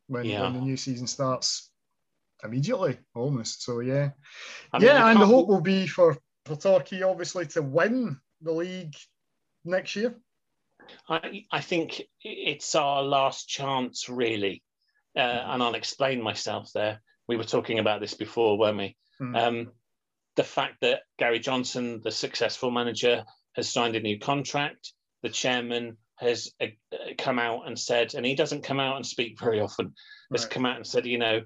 [0.07, 0.41] when, yeah.
[0.41, 1.71] when the new season starts
[2.45, 3.63] immediately almost.
[3.63, 4.11] So yeah,
[4.71, 8.51] I mean, yeah, and the hope will be for for Torquay obviously to win the
[8.51, 8.95] league
[9.63, 10.15] next year.
[11.09, 14.63] I I think it's our last chance really,
[15.15, 17.01] uh, and I'll explain myself there.
[17.27, 18.97] We were talking about this before, weren't we?
[19.21, 19.35] Mm-hmm.
[19.35, 19.71] Um,
[20.35, 23.23] the fact that Gary Johnson, the successful manager,
[23.55, 24.91] has signed a new contract.
[25.23, 26.67] The chairman has uh,
[27.17, 29.93] come out and said, and he doesn't come out and speak very often,
[30.31, 30.51] has right.
[30.51, 31.41] come out and said, you know,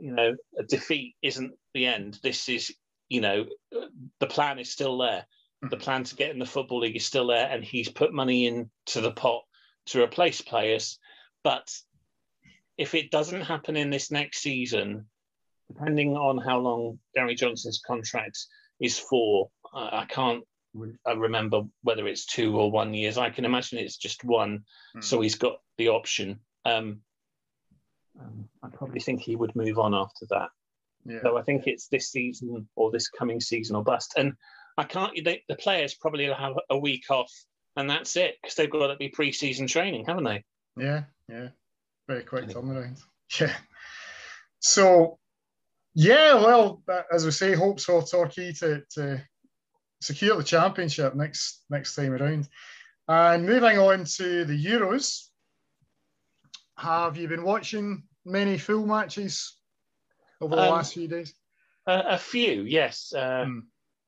[0.00, 2.18] you know, a defeat isn't the end.
[2.22, 2.74] This is,
[3.08, 3.46] you know,
[4.18, 5.26] the plan is still there.
[5.62, 5.68] Mm-hmm.
[5.68, 8.46] The plan to get in the football league is still there, and he's put money
[8.46, 9.42] into the pot
[9.86, 10.98] to replace players.
[11.44, 11.70] But
[12.78, 15.06] if it doesn't happen in this next season,
[15.68, 18.38] depending on how long Gary Johnson's contract
[18.80, 20.44] is for, I can't
[21.06, 23.18] I remember whether it's two or one years.
[23.18, 24.64] I can imagine it's just one,
[24.96, 25.02] mm.
[25.02, 26.40] so he's got the option.
[26.64, 27.00] Um,
[28.20, 30.48] um, I probably think he would move on after that.
[31.06, 31.22] Yeah.
[31.22, 34.14] So I think it's this season or this coming season or bust.
[34.16, 34.34] And
[34.76, 35.12] I can't.
[35.24, 37.32] They, the players probably have a week off,
[37.76, 40.44] and that's it because they've got to be pre-season training, haven't they?
[40.76, 41.48] Yeah, yeah,
[42.06, 43.00] very quick turnaround.
[43.40, 43.54] Yeah.
[44.58, 45.20] So,
[45.94, 49.22] yeah, well, as we say, hopes for Torquay to to
[50.00, 52.48] secure the championship next next time around.
[53.06, 55.28] And moving on to the Euros,
[56.76, 59.56] have you been watching many full matches
[60.40, 61.34] over the um, last few days?
[61.86, 63.12] A, a few, yes.
[63.14, 63.58] Uh, hmm.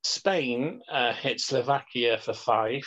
[0.05, 2.83] Spain uh, hit Slovakia for five.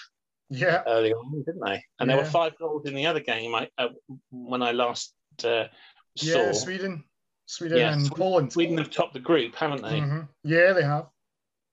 [0.49, 1.83] Yeah, early on, didn't they?
[1.99, 2.15] And yeah.
[2.15, 3.55] there were five goals in the other game.
[3.55, 3.87] I uh,
[4.29, 5.65] when I last uh,
[6.15, 6.45] saw.
[6.45, 7.03] Yeah, Sweden,
[7.47, 8.53] Sweden yeah, and Poland.
[8.53, 9.99] Sweden have topped the group, haven't they?
[10.01, 10.21] Mm-hmm.
[10.43, 11.07] Yeah, they have.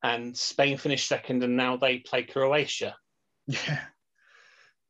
[0.03, 2.97] And Spain finished second, and now they play Croatia.
[3.47, 3.81] Yeah,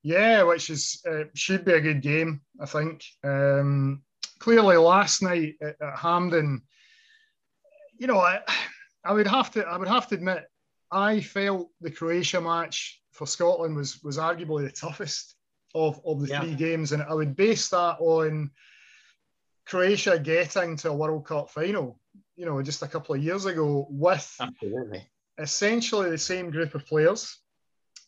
[0.02, 3.04] yeah, which is uh, should be a good game, I think.
[3.24, 4.02] Um,
[4.42, 6.62] clearly, last night at, at Hampden,
[7.96, 8.40] you know, I,
[9.04, 10.44] I would have to I would have to admit
[10.90, 15.36] I felt the Croatia match for Scotland was was arguably the toughest
[15.74, 16.40] of, of the yeah.
[16.40, 18.50] three games, and I would base that on
[19.64, 22.00] Croatia getting to a World Cup final,
[22.36, 25.06] you know, just a couple of years ago with Absolutely.
[25.38, 27.38] essentially the same group of players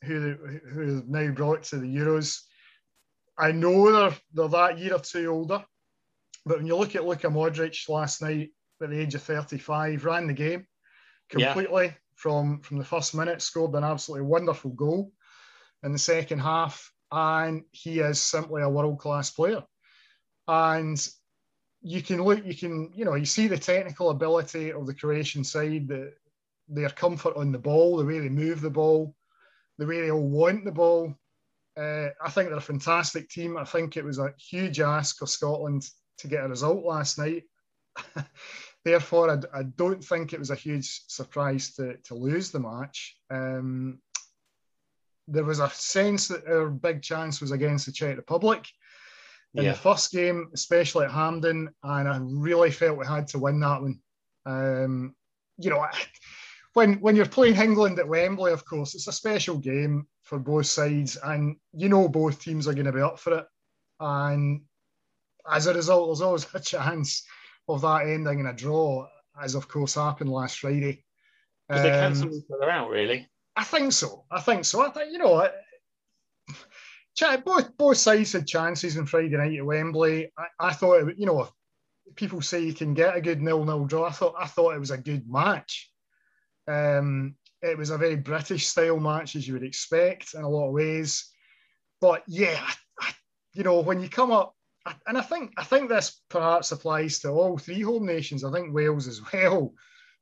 [0.03, 0.37] who
[0.68, 2.40] who now brought to the Euros.
[3.38, 5.64] I know they're they're that year or two older,
[6.46, 8.50] but when you look at Luka Modric last night
[8.83, 10.66] at the age of 35, ran the game
[11.30, 11.92] completely yeah.
[12.14, 15.12] from from the first minute, scored an absolutely wonderful goal
[15.83, 19.62] in the second half, and he is simply a world class player.
[20.46, 20.98] And
[21.83, 25.44] you can look, you can, you know, you see the technical ability of the Croatian
[25.44, 26.12] side, the,
[26.68, 29.14] their comfort on the ball, the way they move the ball,
[29.78, 31.14] the way they all want the ball.
[31.76, 33.57] Uh, I think they're a fantastic team.
[33.57, 35.87] I think it was a huge ask of Scotland
[36.18, 37.44] to get a result last night.
[38.85, 43.16] Therefore, I, I, don't think it was a huge surprise to, to lose the match.
[43.31, 44.00] Um,
[45.27, 48.66] there was a sense that our big chance was against the Czech Republic
[49.55, 49.72] in yeah.
[49.72, 53.81] the first game, especially at Hampden, and I really felt we had to win that
[53.81, 54.00] one.
[54.44, 55.14] Um,
[55.59, 55.87] you know,
[56.74, 60.66] when when you're playing England at Wembley, of course, it's a special game for both
[60.66, 63.46] sides, and you know both teams are going to be up for it.
[64.00, 64.62] And
[65.50, 67.24] as a result, there's always a chance
[67.68, 69.07] of that ending in a draw,
[69.40, 71.04] as of course happened last Friday.
[71.68, 73.28] Because um, they cancelled each other out, really.
[73.57, 74.24] I think so.
[74.30, 74.85] I think so.
[74.85, 75.48] I think you know.
[77.44, 80.33] both both sides had chances on Friday night at Wembley.
[80.37, 81.48] I, I thought, it, you know,
[82.16, 84.07] people say you can get a good nil-nil draw.
[84.07, 85.90] I thought I thought it was a good match.
[86.66, 90.66] Um, it was a very British style match, as you would expect in a lot
[90.66, 91.30] of ways.
[92.00, 92.61] But yeah,
[93.00, 93.12] I,
[93.54, 94.54] you know, when you come up,
[95.07, 98.44] and I think I think this perhaps applies to all three home nations.
[98.44, 99.75] I think Wales as well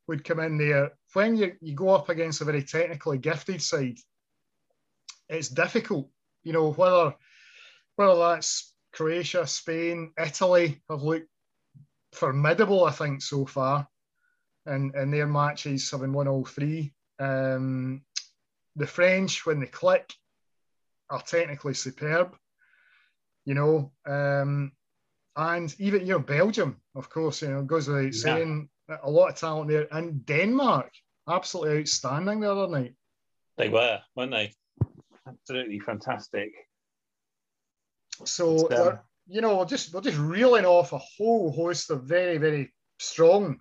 [0.07, 0.93] would come in there.
[1.13, 3.99] When you, you go up against a very technically gifted side,
[5.29, 6.11] it's difficult.
[6.45, 7.15] You know, whether
[7.97, 11.29] whether that's Croatia, Spain, Italy have looked
[12.13, 13.89] formidable, I think, so far
[14.67, 16.93] in, in their matches, having won all three.
[17.19, 18.03] Um,
[18.77, 20.13] the French, when they click,
[21.11, 22.37] are technically superb,
[23.45, 23.93] you know.
[24.07, 24.73] Um,
[25.37, 28.11] and even, you know, Belgium, of course, you know, goes without yeah.
[28.11, 28.69] saying,
[29.03, 29.89] a lot of talent there.
[29.91, 30.91] And Denmark,
[31.29, 32.95] absolutely outstanding the other night.
[33.57, 34.53] They were, weren't they?
[35.27, 36.53] Absolutely fantastic.
[38.25, 42.39] So, um, you know, we're just, we're just reeling off a whole host of very,
[42.39, 43.61] very strong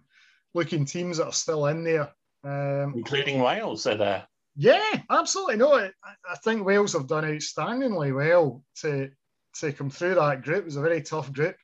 [0.54, 2.12] looking teams that are still in there.
[2.44, 4.28] Um, Including Wales, are there?
[4.56, 5.58] Yeah, absolutely.
[5.58, 5.92] No, I,
[6.30, 9.10] I, think Wales have done outstandingly well to
[9.60, 10.60] to come through that group.
[10.60, 11.56] It was a very tough group.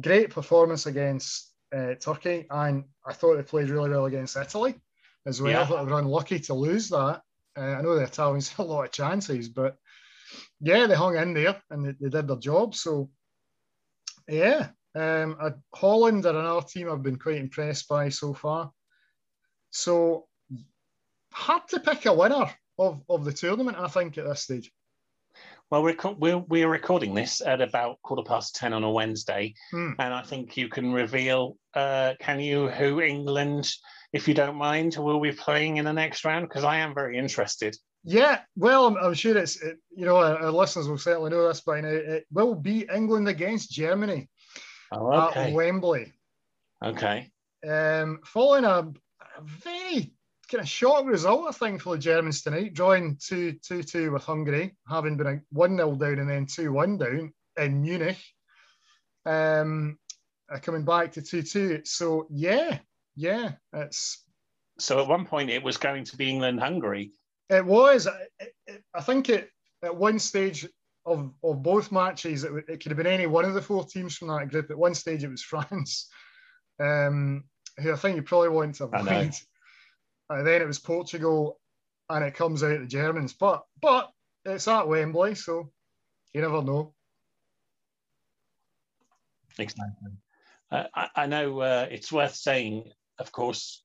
[0.00, 4.74] Great performance against uh, Turkey, and I thought they played really well against Italy
[5.26, 5.52] as well.
[5.52, 5.62] Yeah.
[5.62, 7.22] I thought they were unlucky to lose that.
[7.56, 9.76] Uh, I know the Italians had a lot of chances, but
[10.60, 12.74] yeah, they hung in there and they, they did their job.
[12.74, 13.10] So
[14.28, 15.36] yeah, um,
[15.74, 18.72] Holland are another team I've been quite impressed by so far.
[19.70, 20.26] So
[21.32, 24.72] hard to pick a winner of, of the tournament, I think, at this stage.
[25.70, 29.54] Well, we're, we're, we're recording this at about quarter past 10 on a Wednesday.
[29.72, 29.92] Hmm.
[29.98, 33.72] And I think you can reveal, uh, can you, who England,
[34.12, 36.48] if you don't mind, will be playing in the next round?
[36.48, 37.76] Because I am very interested.
[38.04, 41.48] Yeah, well, I'm, I'm sure it's, it, you know, our, our, listeners will certainly know
[41.48, 41.88] this by now.
[41.88, 44.28] It will be England against Germany
[44.92, 45.48] oh, okay.
[45.48, 46.12] at Wembley.
[46.84, 47.32] Okay.
[47.68, 50.12] um, following a, a, very
[50.50, 54.24] kind of shock result, I think, for the Germans tonight, drawing 2 2 2 with
[54.24, 58.18] Hungary, having been 1 0 down and then 2 1 down in Munich.
[59.24, 59.98] Um,
[60.52, 61.80] uh, coming back to 2 2.
[61.84, 62.78] So, yeah,
[63.16, 64.24] yeah, it's.
[64.78, 67.12] So at one point it was going to be England Hungary.
[67.48, 68.06] It was.
[68.94, 69.50] I think it
[69.82, 70.66] at one stage
[71.06, 74.16] of, of both matches, it, it, could have been any one of the four teams
[74.16, 74.70] from that group.
[74.70, 76.08] At one stage, it was France,
[76.80, 77.44] um,
[77.78, 79.34] who I think you probably want to avoid.
[80.28, 81.60] And then it was Portugal,
[82.10, 83.32] and it comes out the Germans.
[83.32, 84.10] But but
[84.44, 85.70] it's at Wembley, so
[86.32, 86.94] you never know.
[89.58, 90.10] Exactly.
[90.70, 93.82] Uh, I, I, know uh, it's worth saying, of course,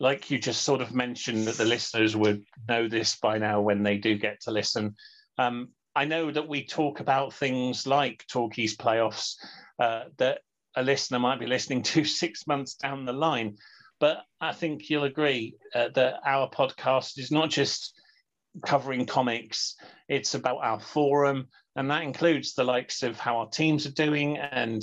[0.00, 3.82] like you just sort of mentioned, that the listeners would know this by now when
[3.82, 4.96] they do get to listen.
[5.38, 9.34] Um, I know that we talk about things like Torquay's playoffs
[9.78, 10.40] uh, that
[10.76, 13.56] a listener might be listening to six months down the line.
[14.00, 17.94] But I think you'll agree uh, that our podcast is not just
[18.64, 19.76] covering comics,
[20.08, 24.36] it's about our forum, and that includes the likes of how our teams are doing.
[24.36, 24.82] And,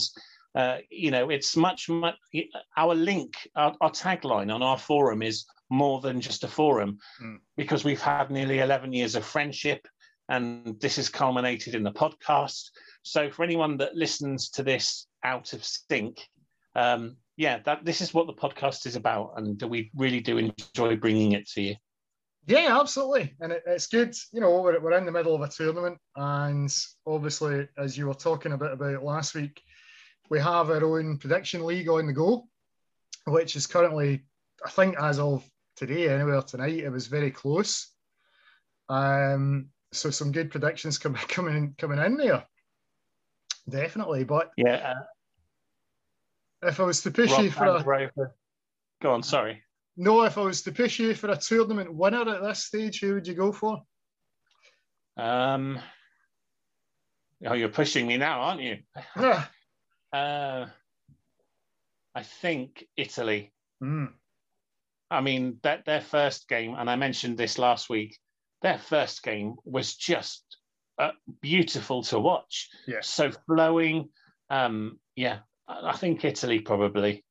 [0.54, 2.16] uh, you know, it's much, much
[2.78, 7.38] our link, our, our, tagline on our forum is more than just a forum mm.
[7.58, 9.88] because we've had nearly 11 years of friendship
[10.30, 12.70] and this is culminated in the podcast.
[13.04, 16.28] So for anyone that listens to this out of sync,
[16.76, 20.96] um, yeah, that this is what the podcast is about, and we really do enjoy
[20.96, 21.76] bringing it to you.
[22.48, 24.16] Yeah, absolutely, and it, it's good.
[24.32, 26.74] You know, we're, we're in the middle of a tournament, and
[27.06, 29.62] obviously, as you were talking a bit about last week,
[30.30, 32.48] we have our own prediction league on the go,
[33.26, 34.26] which is currently,
[34.66, 35.44] I think, as of
[35.76, 37.92] today, anywhere tonight, it was very close.
[38.90, 42.46] Um, so some good predictions coming coming coming in there.
[43.68, 44.94] Definitely, but yeah.
[46.66, 48.10] If I was to push Rob you for a
[49.02, 49.62] go on, sorry.
[49.98, 53.14] No, if I was to push you for a tournament winner at this stage, who
[53.14, 53.82] would you go for?
[55.18, 55.80] Um,
[57.46, 58.78] oh, you're pushing me now, aren't you?
[60.14, 60.66] uh,
[62.14, 63.54] I think Italy.
[63.82, 64.10] Mm.
[65.10, 68.18] I mean, that their first game, and I mentioned this last week
[68.62, 70.44] their first game was just
[70.98, 72.70] uh, beautiful to watch.
[72.88, 73.02] Yeah.
[73.02, 74.10] So flowing.
[74.50, 77.24] Um, yeah, I think Italy probably.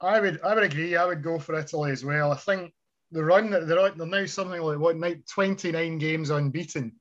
[0.00, 0.96] I would I would agree.
[0.96, 2.32] I would go for Italy as well.
[2.32, 2.72] I think
[3.12, 6.92] the run that they're, they're now something like what night 29 games unbeaten.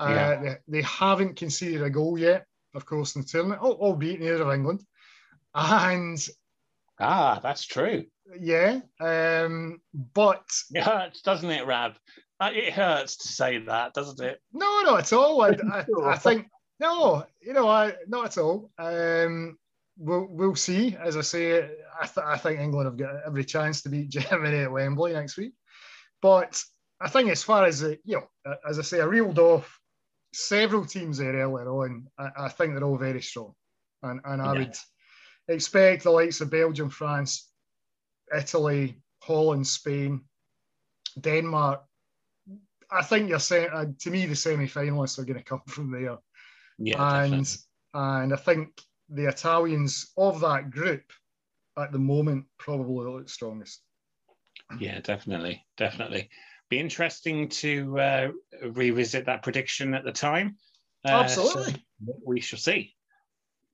[0.00, 0.42] Uh, yeah.
[0.42, 4.52] they, they haven't conceded a goal yet, of course, in the tournament, albeit near of
[4.52, 4.82] England.
[5.54, 6.18] And
[7.00, 8.06] ah, that's true.
[8.40, 9.80] Yeah, um,
[10.14, 11.94] but it hurts, doesn't it, Rab?
[12.40, 14.40] Uh, it hurts to say that, doesn't it?
[14.52, 15.42] No, not at all.
[15.42, 16.48] I, I, I think
[16.80, 18.70] no, you know, I not at all.
[18.78, 19.58] Um,
[19.96, 20.96] we'll we'll see.
[20.96, 21.58] As I say,
[22.00, 25.36] I, th- I think England have got every chance to beat Germany at Wembley next
[25.36, 25.54] week.
[26.22, 26.62] But
[27.00, 29.78] I think as far as the, you know, as I say, I reeled off
[30.32, 32.06] several teams there earlier on.
[32.18, 33.52] I, I think they're all very strong,
[34.02, 34.58] and and I yeah.
[34.60, 34.76] would
[35.48, 37.50] expect the likes of Belgium, France,
[38.34, 40.22] Italy, Holland, Spain,
[41.20, 41.82] Denmark
[42.94, 46.18] I think you're saying uh, to me the semi-finalists are going to come from there.
[46.78, 47.58] Yeah, and definitely.
[47.94, 51.04] and I think the Italians of that group
[51.78, 53.80] at the moment probably look strongest.
[54.78, 56.30] Yeah, definitely, definitely.
[56.70, 58.28] Be interesting to uh,
[58.62, 60.56] revisit that prediction at the time.
[61.04, 61.72] Uh, Absolutely,
[62.06, 62.94] so we shall see.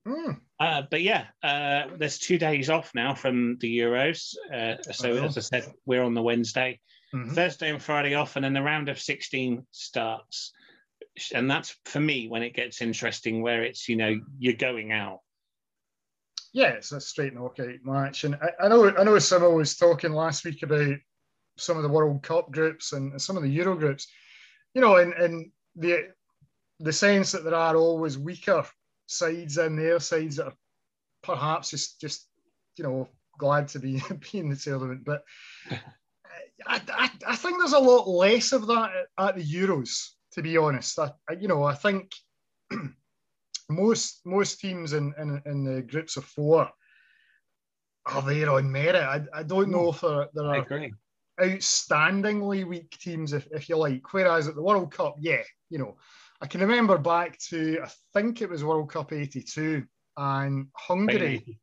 [0.07, 0.41] Mm.
[0.59, 4.35] Uh, but yeah, uh, there's two days off now from the Euros.
[4.53, 6.81] Uh, so as I said, we're on the Wednesday.
[7.15, 7.35] Mm-hmm.
[7.35, 10.53] Thursday and Friday off, and then the round of 16 starts.
[11.35, 15.21] And that's for me when it gets interesting, where it's, you know, you're going out.
[16.53, 18.25] Yeah, it's a straight knockout match.
[18.25, 20.97] And I, I know I know Simo was talking last week about
[21.59, 24.09] some of the World Cup groups and some of the Euro groups.
[24.75, 26.09] You know, and, and the
[26.81, 28.65] the sense that there are always weaker
[29.07, 30.57] sides in there, sides that are
[31.23, 32.27] perhaps just just,
[32.77, 33.09] you know,
[33.39, 34.03] glad to be,
[34.33, 35.05] be in the tournament.
[35.05, 35.25] But
[36.67, 40.57] I, I, I, think there's a lot less of that at, the Euros, to be
[40.57, 40.99] honest.
[40.99, 42.13] I, you know, I think
[43.69, 46.71] most most teams in, in, in the groups of four
[48.07, 48.97] are there on merit.
[48.97, 49.97] I, I don't know hmm.
[49.97, 50.91] if there, there are
[51.41, 54.13] outstandingly weak teams, if, if you like.
[54.13, 55.97] Whereas at the World Cup, yeah, you know,
[56.41, 59.85] I can remember back to, I think it was World Cup 82,
[60.17, 61.59] and Hungary,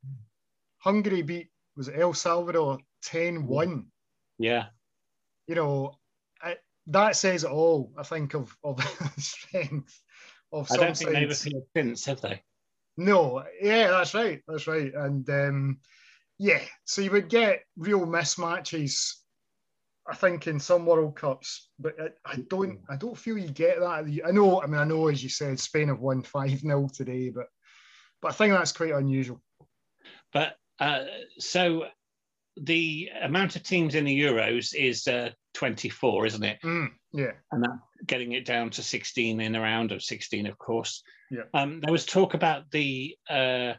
[0.78, 3.86] Hungary beat, was El Salvador 10 1.
[4.38, 4.66] Yeah
[5.48, 5.97] you know, I,
[6.88, 7.92] that says it all.
[7.96, 8.82] I think of of
[9.18, 10.00] strength
[10.52, 10.70] of.
[10.70, 12.42] I don't think they've appeared since, have they?
[12.96, 15.78] No, yeah, that's right, that's right, and um,
[16.38, 19.14] yeah, so you would get real mismatches.
[20.10, 22.80] I think in some World Cups, but I, I don't.
[22.88, 24.22] I don't feel you get that.
[24.26, 24.62] I know.
[24.62, 27.46] I mean, I know as you said, Spain have won five 0 today, but
[28.22, 29.42] but I think that's quite unusual.
[30.32, 31.04] But uh,
[31.38, 31.86] so
[32.56, 36.58] the amount of teams in the Euros is uh, 24, isn't it?
[36.62, 37.32] Mm, yeah.
[37.50, 41.02] And that, getting it down to 16 in a round of 16, of course.
[41.32, 41.42] Yeah.
[41.52, 43.72] Um, there was talk about the uh,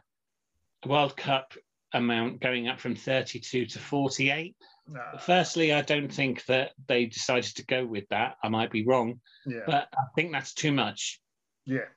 [0.86, 1.54] World Cup
[1.94, 4.54] amount going up from 32 to 48.
[4.88, 5.16] Nah.
[5.18, 8.36] Firstly, I don't think that they decided to go with that.
[8.42, 9.60] I might be wrong, yeah.
[9.66, 11.18] but I think that's too much.
[11.64, 11.88] Yeah.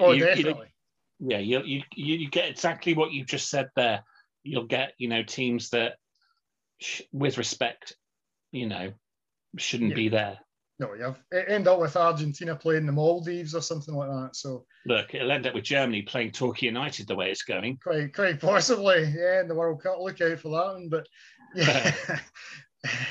[0.00, 0.72] Oh, you, definitely.
[1.18, 4.04] You, yeah, you, you you get exactly what you've just said there.
[4.42, 5.96] You'll get you know teams that,
[7.12, 7.94] with respect,
[8.50, 8.92] you know,
[9.56, 9.96] shouldn't yeah.
[9.96, 10.38] be there.
[10.78, 14.34] No, you have end up with Argentina playing the Maldives or something like that.
[14.34, 17.78] So look, it'll end up with Germany playing Torquay United the way it's going.
[17.82, 20.00] Quite, quite possibly, yeah, in the World Cup.
[20.00, 20.88] Look out for that one.
[20.88, 21.06] But
[21.54, 21.94] yeah,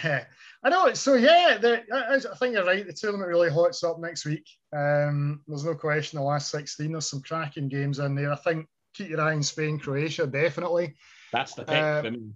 [0.63, 0.93] I know.
[0.93, 2.85] So yeah, the, I, I think you're right.
[2.85, 4.47] The tournament really hots up next week.
[4.75, 6.19] Um, there's no question.
[6.19, 8.33] The last 16, there's some cracking games in there.
[8.33, 10.95] I think keep your eye on Spain, Croatia, definitely.
[11.31, 12.31] That's the pick for me.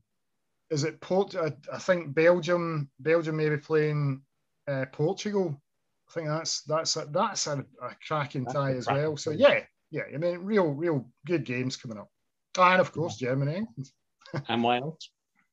[0.69, 1.35] Is it Port?
[1.35, 2.89] I, I think Belgium.
[2.99, 4.21] Belgium may be playing
[4.67, 5.55] uh, Portugal.
[6.09, 9.17] I think that's that's a, that's a, a cracking tie as well.
[9.17, 9.61] So yeah,
[9.91, 10.03] yeah.
[10.13, 12.09] I mean, real real good games coming up,
[12.57, 13.65] and of course Germany
[14.47, 15.09] and Wales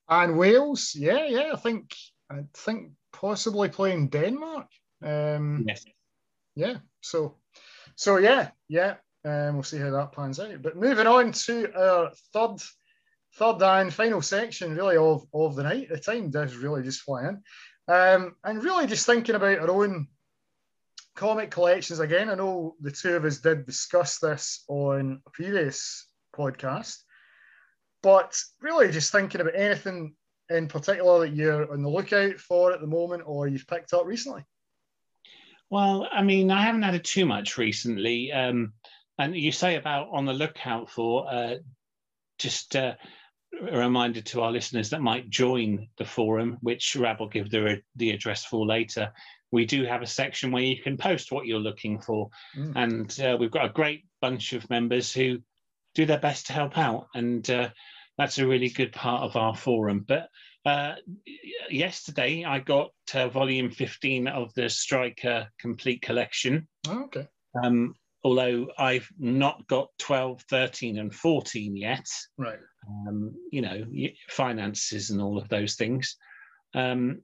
[0.09, 0.95] and Wales.
[0.95, 1.51] Yeah, yeah.
[1.53, 1.95] I think
[2.31, 4.67] I think possibly playing Denmark.
[5.03, 5.85] Um, yes.
[6.55, 6.77] Yeah.
[7.01, 7.37] So
[7.97, 8.97] so yeah yeah.
[9.25, 10.63] Um, we'll see how that pans out.
[10.63, 12.61] But moving on to our third
[13.35, 15.89] third and final section, really of of the night.
[15.89, 17.43] The time does really just fly in.
[17.89, 20.09] Um, and really just thinking about our own
[21.15, 22.31] comic collections again.
[22.31, 26.07] I know the two of us did discuss this on a previous
[26.37, 26.99] podcast,
[28.03, 30.15] but really just thinking about anything
[30.49, 34.07] in particular that you're on the lookout for at the moment or you've picked up
[34.07, 34.45] recently.
[35.71, 38.31] Well, I mean, I haven't had it too much recently.
[38.31, 38.75] Um,
[39.19, 41.55] and you say about on the lookout for uh,
[42.39, 42.95] just uh,
[43.61, 47.83] a reminder to our listeners that might join the forum, which Rab will give the,
[47.97, 49.13] the address for later.
[49.51, 52.31] We do have a section where you can post what you're looking for.
[52.57, 52.73] Mm.
[52.75, 55.39] And uh, we've got a great bunch of members who
[55.95, 57.09] do their best to help out.
[57.15, 57.69] And uh,
[58.17, 60.05] that's a really good part of our forum.
[60.07, 60.29] But
[60.65, 60.95] uh,
[61.71, 66.69] yesterday, I got uh, volume 15 of the Striker Complete Collection.
[66.89, 67.29] Oh, okay.
[67.63, 67.95] Um,
[68.25, 72.07] although I've not got 12, 13, and 14 yet.
[72.39, 72.59] Right.
[72.89, 73.85] Um, you know,
[74.29, 76.17] finances and all of those things.
[76.75, 77.23] Um,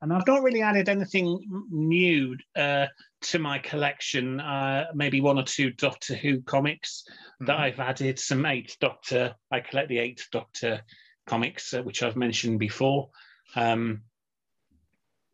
[0.00, 2.86] and I've not really added anything new uh,
[3.22, 4.38] to my collection.
[4.40, 7.46] Uh, maybe one or two Doctor Who comics mm-hmm.
[7.46, 8.18] that I've added.
[8.18, 9.34] Some Eighth Doctor.
[9.50, 10.82] I collect the Eighth Doctor
[11.26, 13.10] comics, uh, which I've mentioned before.
[13.56, 14.02] Um,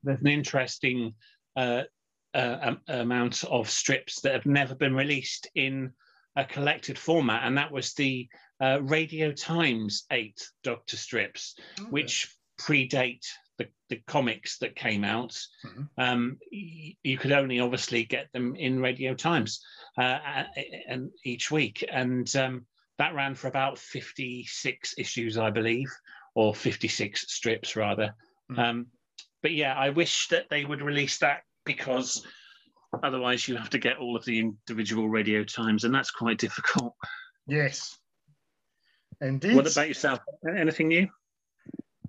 [0.03, 1.15] there's an interesting
[2.35, 5.93] uh, amount of strips that have never been released in
[6.37, 8.29] a collected format, and that was the
[8.61, 11.91] uh, Radio Times Eighth Doctor strips, okay.
[11.91, 12.29] which
[12.61, 13.25] predate
[13.59, 15.39] the, the comics that came out.
[15.65, 15.83] Mm-hmm.
[15.99, 19.61] Um, y- you could only obviously get them in Radio Times
[19.97, 20.45] uh,
[20.89, 22.67] and each week, and um,
[22.99, 25.91] that ran for about fifty six issues, I believe,
[26.35, 28.15] or fifty six strips rather.
[28.51, 28.61] Mm-hmm.
[28.61, 28.87] Um,
[29.43, 32.25] but yeah, I wish that they would release that because
[33.03, 36.95] otherwise you have to get all of the individual Radio Times, and that's quite difficult.
[37.47, 37.99] Yes,
[39.21, 39.57] indeed.
[39.57, 40.21] What about yourself?
[40.49, 41.09] Anything new?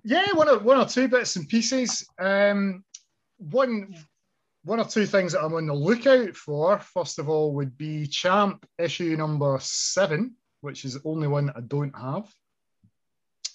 [0.04, 2.06] Yeah, one or, one or two bits and pieces.
[2.18, 2.84] Um,
[3.38, 3.94] one
[4.64, 6.78] one or two things that I'm on the lookout for.
[6.80, 11.56] First of all, would be Champ issue number seven, which is the only one that
[11.56, 12.28] I don't have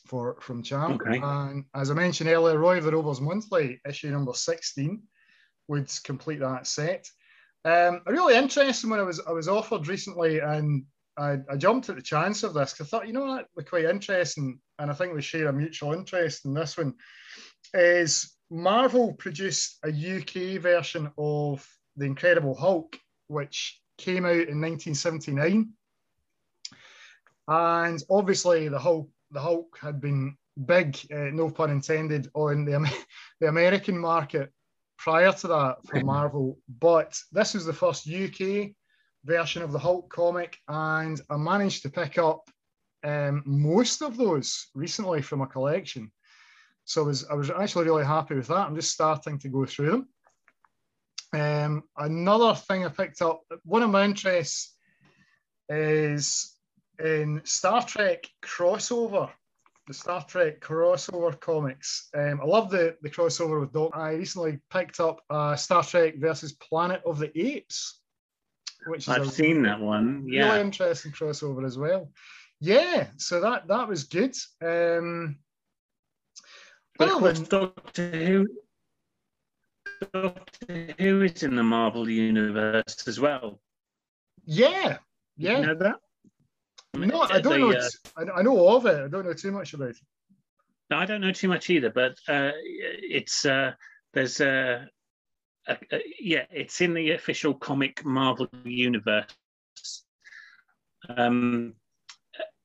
[0.07, 1.01] for from Champ.
[1.01, 1.19] Okay.
[1.21, 5.01] And as I mentioned earlier, Roy of the Rovers Monthly issue number 16
[5.71, 7.09] would complete that set.
[7.63, 10.83] Um, really interesting when I was I was offered recently, and
[11.17, 13.69] I, I jumped at the chance of this because I thought, you know what, would
[13.69, 16.95] quite interesting, and I think we share a mutual interest in this one.
[17.73, 21.65] Is Marvel produced a UK version of
[21.95, 25.71] the Incredible Hulk, which came out in 1979,
[27.47, 32.91] and obviously the Hulk the Hulk had been big, uh, no pun intended, on the
[33.39, 34.51] the American market
[35.01, 38.69] prior to that for Marvel, but this was the first UK
[39.25, 42.47] version of the Hulk comic, and I managed to pick up
[43.03, 46.11] um, most of those recently from a collection.
[46.85, 48.67] So I was, I was actually really happy with that.
[48.67, 50.05] I'm just starting to go through
[51.33, 51.41] them.
[51.41, 54.75] Um, another thing I picked up, one of my interests
[55.67, 56.55] is
[57.03, 59.31] in Star Trek crossover
[59.87, 62.09] the Star Trek crossover comics.
[62.15, 63.91] Um, I love the, the crossover with Doc.
[63.93, 67.99] I recently picked up uh, Star Trek versus Planet of the Apes,
[68.85, 70.25] which I've seen that one.
[70.27, 72.11] Yeah, really interesting crossover as well.
[72.59, 74.35] Yeah, so that that was good.
[74.61, 75.37] Um,
[76.97, 78.47] but of course, Doctor Who,
[80.13, 83.59] Doctor Who is in the Marvel universe as well.
[84.45, 84.97] Yeah,
[85.37, 85.59] yeah.
[85.59, 85.95] You know that?
[86.93, 87.71] No, I don't know.
[87.71, 88.99] Uh, I know of it.
[88.99, 89.97] I don't know too much about it.
[90.89, 91.89] No, I don't know too much either.
[91.89, 93.71] But uh, it's uh,
[94.13, 94.87] there's a,
[95.67, 99.27] a, a, yeah, it's in the official comic Marvel universe.
[101.15, 101.75] Um,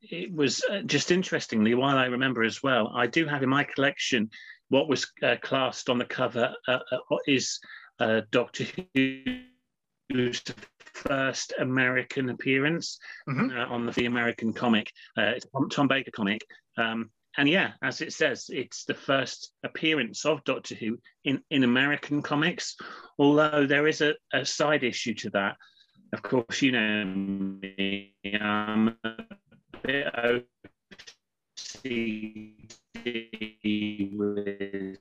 [0.03, 3.65] it was uh, just interestingly, while I remember as well, I do have in my
[3.65, 4.31] collection
[4.69, 7.61] what was uh, classed on the cover uh, uh is
[8.01, 8.65] uh, Doctor
[8.95, 10.43] Who's
[10.97, 13.57] first American appearance mm-hmm.
[13.57, 14.93] uh, on the the American comic.
[15.17, 16.47] Uh, it's a Tom Baker comic.
[16.77, 21.65] Um, and yeah, as it says, it's the first appearance of Doctor Who in, in
[21.65, 22.77] American comics.
[23.19, 25.57] Although there is a, a side issue to that.
[26.13, 29.17] Of course, you know me, I'm a
[29.83, 30.07] bit
[31.85, 32.67] OCD
[34.17, 34.99] with.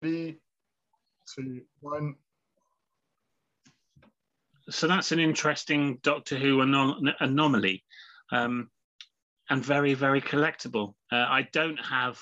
[0.00, 0.38] Three,
[1.34, 2.14] two, one
[4.70, 7.84] so that's an interesting Doctor Who anom- anomaly,
[8.32, 8.68] um,
[9.48, 10.94] and very very collectible.
[11.12, 12.18] Uh, I don't have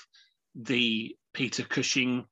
[0.54, 2.24] the Peter Cushing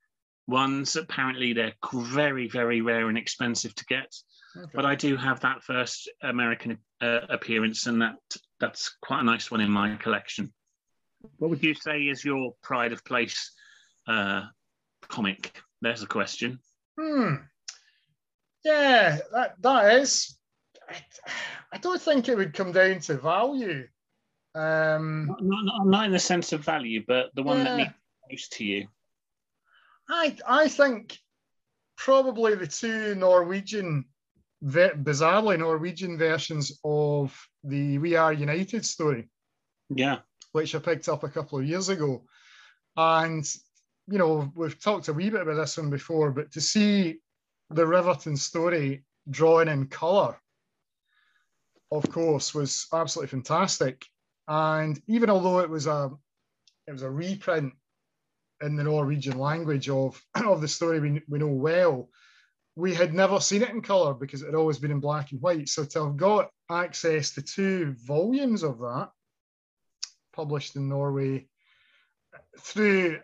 [0.46, 0.96] ones.
[0.96, 4.14] Apparently, they're very very rare and expensive to get.
[4.56, 4.70] Okay.
[4.74, 8.16] But I do have that first American uh, appearance, and that
[8.58, 10.52] that's quite a nice one in my collection.
[11.38, 13.52] What would you say is your pride of place
[14.06, 14.42] uh,
[15.08, 15.60] comic?
[15.82, 16.58] There's a question.
[16.98, 17.34] Hmm.
[18.66, 20.36] Yeah, that, that is.
[20.90, 20.96] I,
[21.72, 23.86] I don't think it would come down to value.
[24.56, 27.64] Um, not, not, not in the sense of value, but the one yeah.
[27.64, 27.90] that means
[28.28, 28.88] most to you.
[30.10, 31.16] I I think
[31.96, 34.04] probably the two Norwegian,
[34.64, 39.28] bizarrely Norwegian versions of the We Are United story.
[39.94, 40.18] Yeah.
[40.50, 42.24] Which I picked up a couple of years ago.
[42.96, 43.48] And,
[44.08, 47.20] you know, we've talked a wee bit about this one before, but to see
[47.70, 50.36] the Riverton story drawn in colour,
[51.90, 54.04] of course, was absolutely fantastic.
[54.48, 56.10] And even although it was a
[56.86, 57.72] it was a reprint
[58.62, 62.08] in the Norwegian language of, of the story we, we know well,
[62.76, 65.40] we had never seen it in colour because it had always been in black and
[65.40, 65.68] white.
[65.68, 69.10] So to have got access to two volumes of that
[70.32, 71.48] published in Norway
[72.60, 73.18] through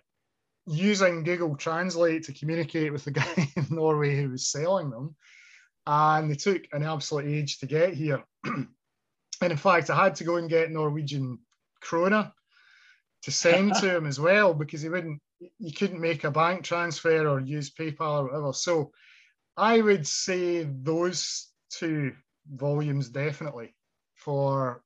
[0.66, 5.14] using Google Translate to communicate with the guy in Norway who was selling them.
[5.86, 8.22] And they took an absolute age to get here.
[8.44, 8.68] and
[9.40, 11.40] in fact, I had to go and get Norwegian
[11.84, 12.32] krona
[13.22, 15.20] to send to him as well because he wouldn't,
[15.58, 18.52] you couldn't make a bank transfer or use PayPal or whatever.
[18.52, 18.92] So
[19.56, 22.12] I would say those two
[22.48, 23.74] volumes definitely
[24.14, 24.82] for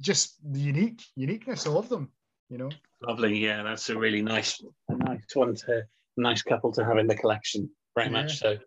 [0.00, 2.10] just the unique uniqueness of them,
[2.48, 2.70] you know.
[3.06, 3.38] Lovely.
[3.38, 5.84] Yeah, that's a really nice, a nice one to,
[6.16, 7.70] nice couple to have in the collection.
[7.96, 8.12] Very yeah.
[8.12, 8.58] much so.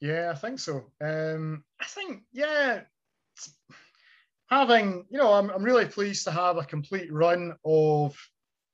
[0.00, 0.84] Yeah, I think so.
[1.00, 2.80] Um, I think, yeah,
[4.50, 8.16] having, you know, I'm, I'm really pleased to have a complete run of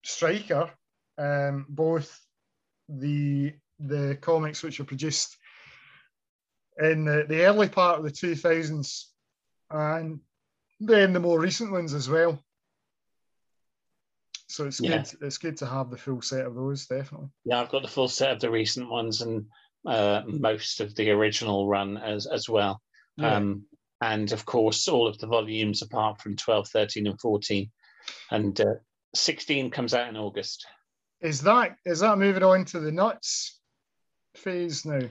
[0.05, 0.70] Striker,
[1.18, 2.18] um, both
[2.88, 5.36] the the comics which were produced
[6.78, 9.05] in the, the early part of the 2000s
[9.70, 10.20] and
[10.80, 12.43] then the more recent ones as well.
[14.51, 14.98] So it's yeah.
[14.98, 15.22] good.
[15.22, 17.28] It's good to have the full set of those, definitely.
[17.44, 19.46] Yeah, I've got the full set of the recent ones and
[19.86, 22.80] uh, most of the original run as as well.
[23.16, 23.36] Yeah.
[23.36, 23.64] Um,
[24.01, 27.70] and of course, all of the volumes apart from 12, 13, and 14.
[28.30, 28.74] And uh,
[29.14, 30.66] 16 comes out in August.
[31.20, 33.61] Is that is that moving on to the Nuts
[34.36, 35.09] phase now?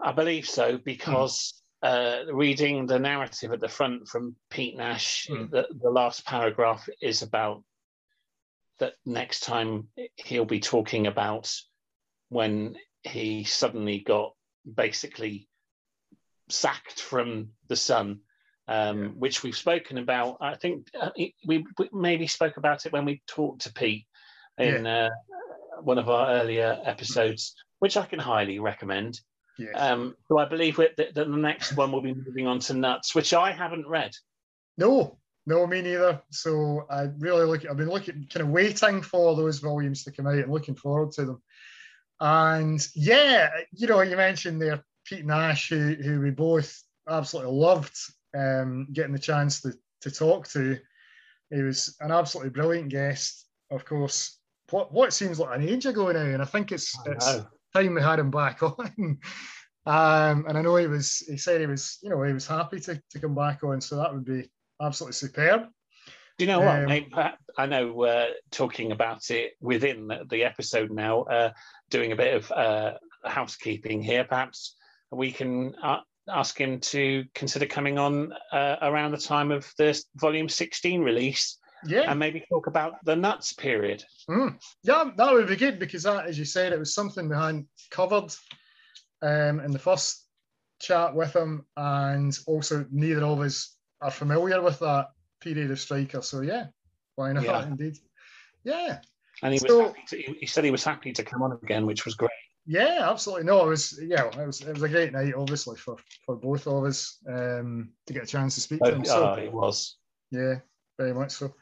[0.00, 1.88] I believe so because hmm.
[1.88, 5.46] uh, reading the narrative at the front from Pete Nash, hmm.
[5.50, 7.62] the, the last paragraph is about
[8.78, 11.52] that next time he'll be talking about
[12.28, 14.32] when he suddenly got
[14.72, 15.48] basically
[16.48, 18.20] sacked from the Sun,
[18.68, 19.08] um, yeah.
[19.10, 20.38] which we've spoken about.
[20.40, 24.06] I think uh, we, we, maybe spoke about it when we talked to Pete
[24.58, 25.08] in yeah.
[25.08, 29.20] uh, one of our earlier episodes, which I can highly recommend.
[29.58, 29.74] Yes.
[29.74, 33.32] Um, so I believe that the next one will be moving on to Nuts, which
[33.32, 34.12] I haven't read.
[34.76, 36.20] No, no, me neither.
[36.30, 37.64] So I really look.
[37.64, 41.12] I've been looking, kind of waiting for those volumes to come out and looking forward
[41.12, 41.42] to them.
[42.20, 47.96] And yeah, you know, you mentioned there Pete Nash, who who we both absolutely loved
[48.36, 49.72] um, getting the chance to
[50.02, 50.78] to talk to.
[51.50, 53.46] he was an absolutely brilliant guest.
[53.70, 54.38] Of course,
[54.70, 57.40] what what seems like an age ago now, and I think it's I it's
[57.72, 59.18] time we had him back on.
[59.86, 62.80] Um, and I know he was, he said he was, you know, he was happy
[62.80, 63.80] to, to come back on.
[63.80, 65.62] So that would be absolutely superb.
[66.38, 67.32] Do you know what, um?
[67.56, 71.52] I know uh, talking about it within the episode now, uh,
[71.88, 72.92] doing a bit of uh,
[73.24, 74.76] housekeeping here, perhaps
[75.10, 80.00] we can uh, ask him to consider coming on uh, around the time of the
[80.16, 81.58] volume 16 release.
[81.86, 82.10] Yeah.
[82.10, 84.02] And maybe talk about the Nuts period.
[84.28, 84.58] Mm.
[84.82, 87.68] Yeah, that would be good because that, as you said, it was something we hadn't
[87.90, 88.34] covered
[89.22, 90.26] um, in the first
[90.80, 93.75] chat with him, and also neither of us
[94.06, 95.08] are familiar with that
[95.40, 96.22] period of Striker.
[96.22, 96.66] So yeah,
[97.16, 97.44] why not?
[97.44, 97.66] Yeah.
[97.66, 97.98] Indeed,
[98.64, 99.00] yeah.
[99.42, 102.04] And he so, was to, he said he was happy to come on again, which
[102.04, 102.30] was great.
[102.66, 103.44] Yeah, absolutely.
[103.44, 106.66] No, it was yeah, it was it was a great night, obviously for for both
[106.66, 109.04] of us um, to get a chance to speak oh, to him.
[109.04, 109.96] So, oh, it was.
[110.30, 110.56] Yeah,
[110.98, 111.54] very much so.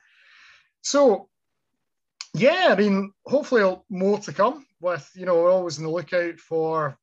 [0.83, 1.29] So
[2.35, 4.67] yeah, I mean, hopefully more to come.
[4.81, 6.99] With you know, we're always on the lookout for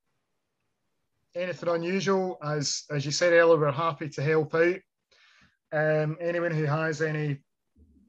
[1.36, 4.76] anything unusual, as as you said earlier, we're happy to help out.
[5.72, 7.40] Um, anyone who has any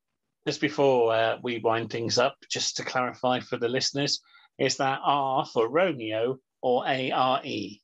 [0.48, 4.22] just before uh, we wind things up, just to clarify for the listeners,
[4.58, 7.82] is that R for Romeo or A R E?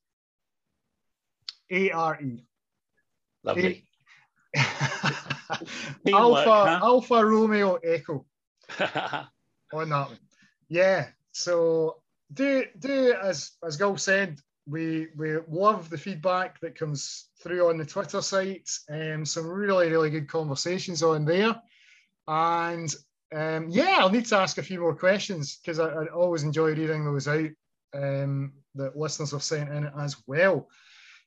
[1.71, 2.45] A R E.
[3.43, 3.85] Lovely.
[6.13, 6.79] Alpha huh?
[6.83, 8.25] Alpha Romeo Echo
[8.79, 10.19] on that one.
[10.69, 11.07] Yeah.
[11.31, 11.97] So
[12.33, 17.77] do do as as Gul said, we we love the feedback that comes through on
[17.77, 18.69] the Twitter site.
[18.89, 21.61] Um, some really really good conversations on there.
[22.27, 22.93] And
[23.33, 26.69] um, yeah, I'll need to ask a few more questions because I, I, always enjoy
[26.69, 27.49] reading those out
[27.93, 30.67] um, that listeners have sent in as well.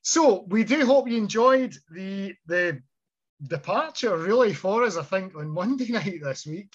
[0.02, 2.82] So we do hope you enjoyed the the
[3.42, 4.96] departure really for us.
[4.96, 6.74] I think on Monday night this week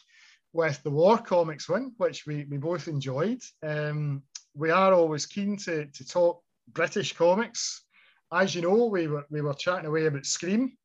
[0.53, 3.41] with the War Comics one, which we, we both enjoyed.
[3.61, 4.23] Um,
[4.55, 7.83] we are always keen to, to talk British comics.
[8.31, 10.77] As you know, we were we were chatting away about Scream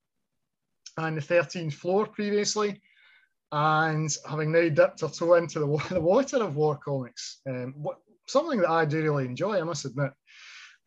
[0.97, 2.81] and the 13th floor previously
[3.53, 7.99] and having now dipped our toe into the, the water of war comics, um, what,
[8.31, 10.13] something that I do really enjoy, I must admit.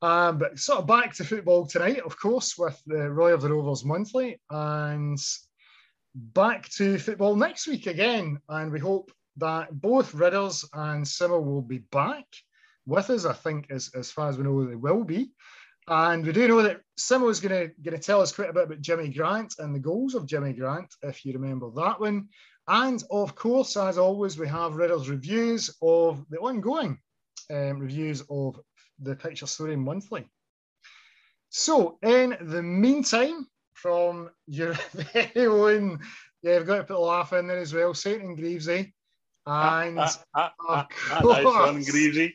[0.01, 3.49] Um, but sort of back to football tonight, of course, with the Roy of the
[3.49, 5.17] Rovers monthly, and
[6.13, 8.39] back to football next week again.
[8.49, 12.25] And we hope that both Ridders and Simo will be back
[12.85, 13.25] with us.
[13.25, 15.31] I think, as, as far as we know, they will be.
[15.87, 18.53] And we do know that Simo is going to going to tell us quite a
[18.53, 22.27] bit about Jimmy Grant and the goals of Jimmy Grant, if you remember that one.
[22.67, 26.99] And of course, as always, we have Riddle's reviews of the ongoing
[27.49, 28.59] um, reviews of
[28.99, 30.25] the Picture Story Monthly.
[31.49, 35.99] So, in the meantime, from your very own,
[36.41, 38.91] yeah, I've got to put a laugh in there as well, Satan Greavsie.
[39.45, 40.87] And ah, ah, ah,
[41.17, 42.33] of course, Greavsie.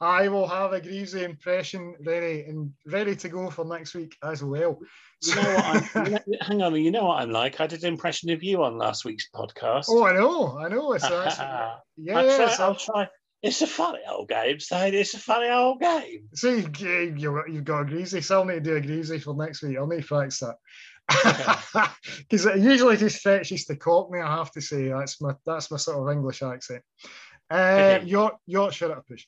[0.00, 4.44] I will have a Greavsie impression ready and ready to go for next week as
[4.44, 4.78] well.
[5.22, 7.60] You know hang on, you know what I'm like.
[7.60, 9.86] I did an impression of you on last week's podcast.
[9.88, 10.92] Oh, I know, I know.
[10.92, 11.78] It's yeah,
[12.14, 13.08] I'll try, I'll try.
[13.42, 14.94] It's a funny old game, Side.
[14.94, 16.28] It's a funny old game.
[16.34, 18.20] See, you, you, you've got a greasy.
[18.20, 19.76] So I'll need to do a greasy for next week.
[19.76, 20.56] I'll need to fix that.
[22.18, 24.88] Because it usually just fetches the cockney, I have to say.
[24.88, 26.82] That's my that's my sort of English accent.
[27.48, 29.24] Uh, York, Yorkshire at a push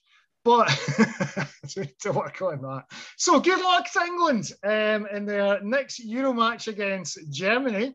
[0.49, 0.69] but
[2.01, 2.85] to work on that.
[3.19, 7.95] So good luck to England um, in their next Euro match against Germany,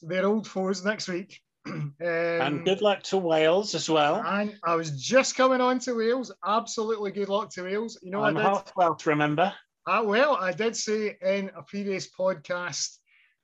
[0.00, 1.40] their old foes next week.
[2.00, 4.22] Um, and good luck to Wales as well.
[4.26, 6.30] And I was just coming on to Wales.
[6.44, 7.98] Absolutely good luck to Wales.
[8.02, 9.54] You know, I'm half Welsh, remember?
[9.86, 12.98] Uh, well, I did say in a previous podcast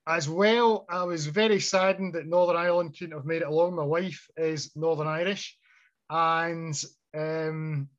[0.05, 3.75] as well, I was very saddened that Northern Ireland couldn't have made it along.
[3.75, 5.57] My wife is Northern Irish.
[6.09, 6.79] And
[7.17, 7.89] um,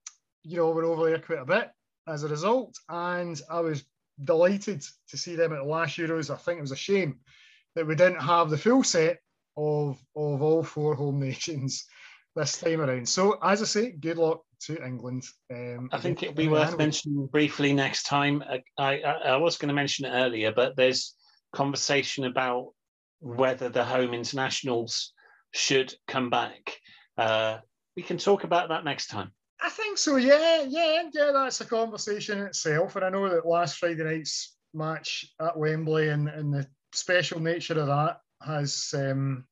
[0.43, 1.71] you know, we're over there quite a bit
[2.07, 2.77] as a result.
[2.89, 3.85] And I was
[4.23, 6.33] delighted to see them at the last Euros.
[6.33, 7.21] I think it was a shame
[7.75, 9.19] that we didn't have the full set
[9.57, 11.87] of of all four home nations
[12.35, 13.09] this time around.
[13.09, 15.25] So, as I say, good luck to England.
[15.53, 18.43] Um, I think it'll be worth mentioning briefly next time.
[18.49, 21.15] I, I, I was going to mention it earlier, but there's
[21.53, 22.73] conversation about
[23.21, 25.13] whether the home internationals
[25.53, 26.77] should come back.
[27.19, 27.59] Uh,
[27.97, 29.33] we can talk about that next time.
[29.61, 30.17] I think so.
[30.17, 31.31] Yeah, yeah, yeah.
[31.33, 36.29] That's a conversation itself, and I know that last Friday night's match at Wembley and,
[36.29, 39.45] and the special nature of that has um,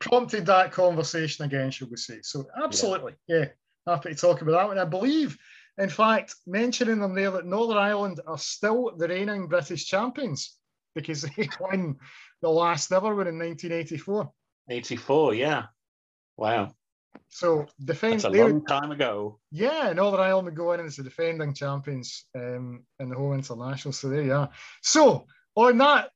[0.00, 2.18] prompted that conversation again, should we say?
[2.22, 3.38] So, absolutely, yeah.
[3.38, 3.46] yeah,
[3.86, 4.78] happy to talk about that one.
[4.78, 5.36] I believe,
[5.78, 10.56] in fact, mentioning them there that Northern Ireland are still the reigning British champions
[10.94, 11.96] because they won
[12.42, 14.30] the last ever one in 1984.
[14.68, 15.64] 84, yeah.
[16.36, 16.74] Wow.
[17.28, 18.14] So defend.
[18.14, 19.38] That's a long would, time ago.
[19.50, 23.92] Yeah, Northern Ireland would go in as the defending champions um, in the whole international.
[23.92, 24.50] So there you are.
[24.82, 26.10] So on that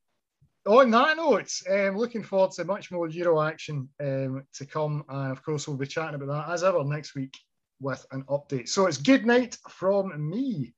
[0.69, 5.03] on that note, um, looking forward to much more Euro action um, to come.
[5.09, 7.35] And of course, we'll be chatting about that as ever next week
[7.81, 8.69] with an update.
[8.69, 10.73] So it's good night from me.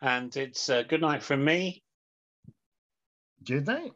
[0.00, 1.82] And it's uh, good night from me.
[3.44, 3.92] Good night.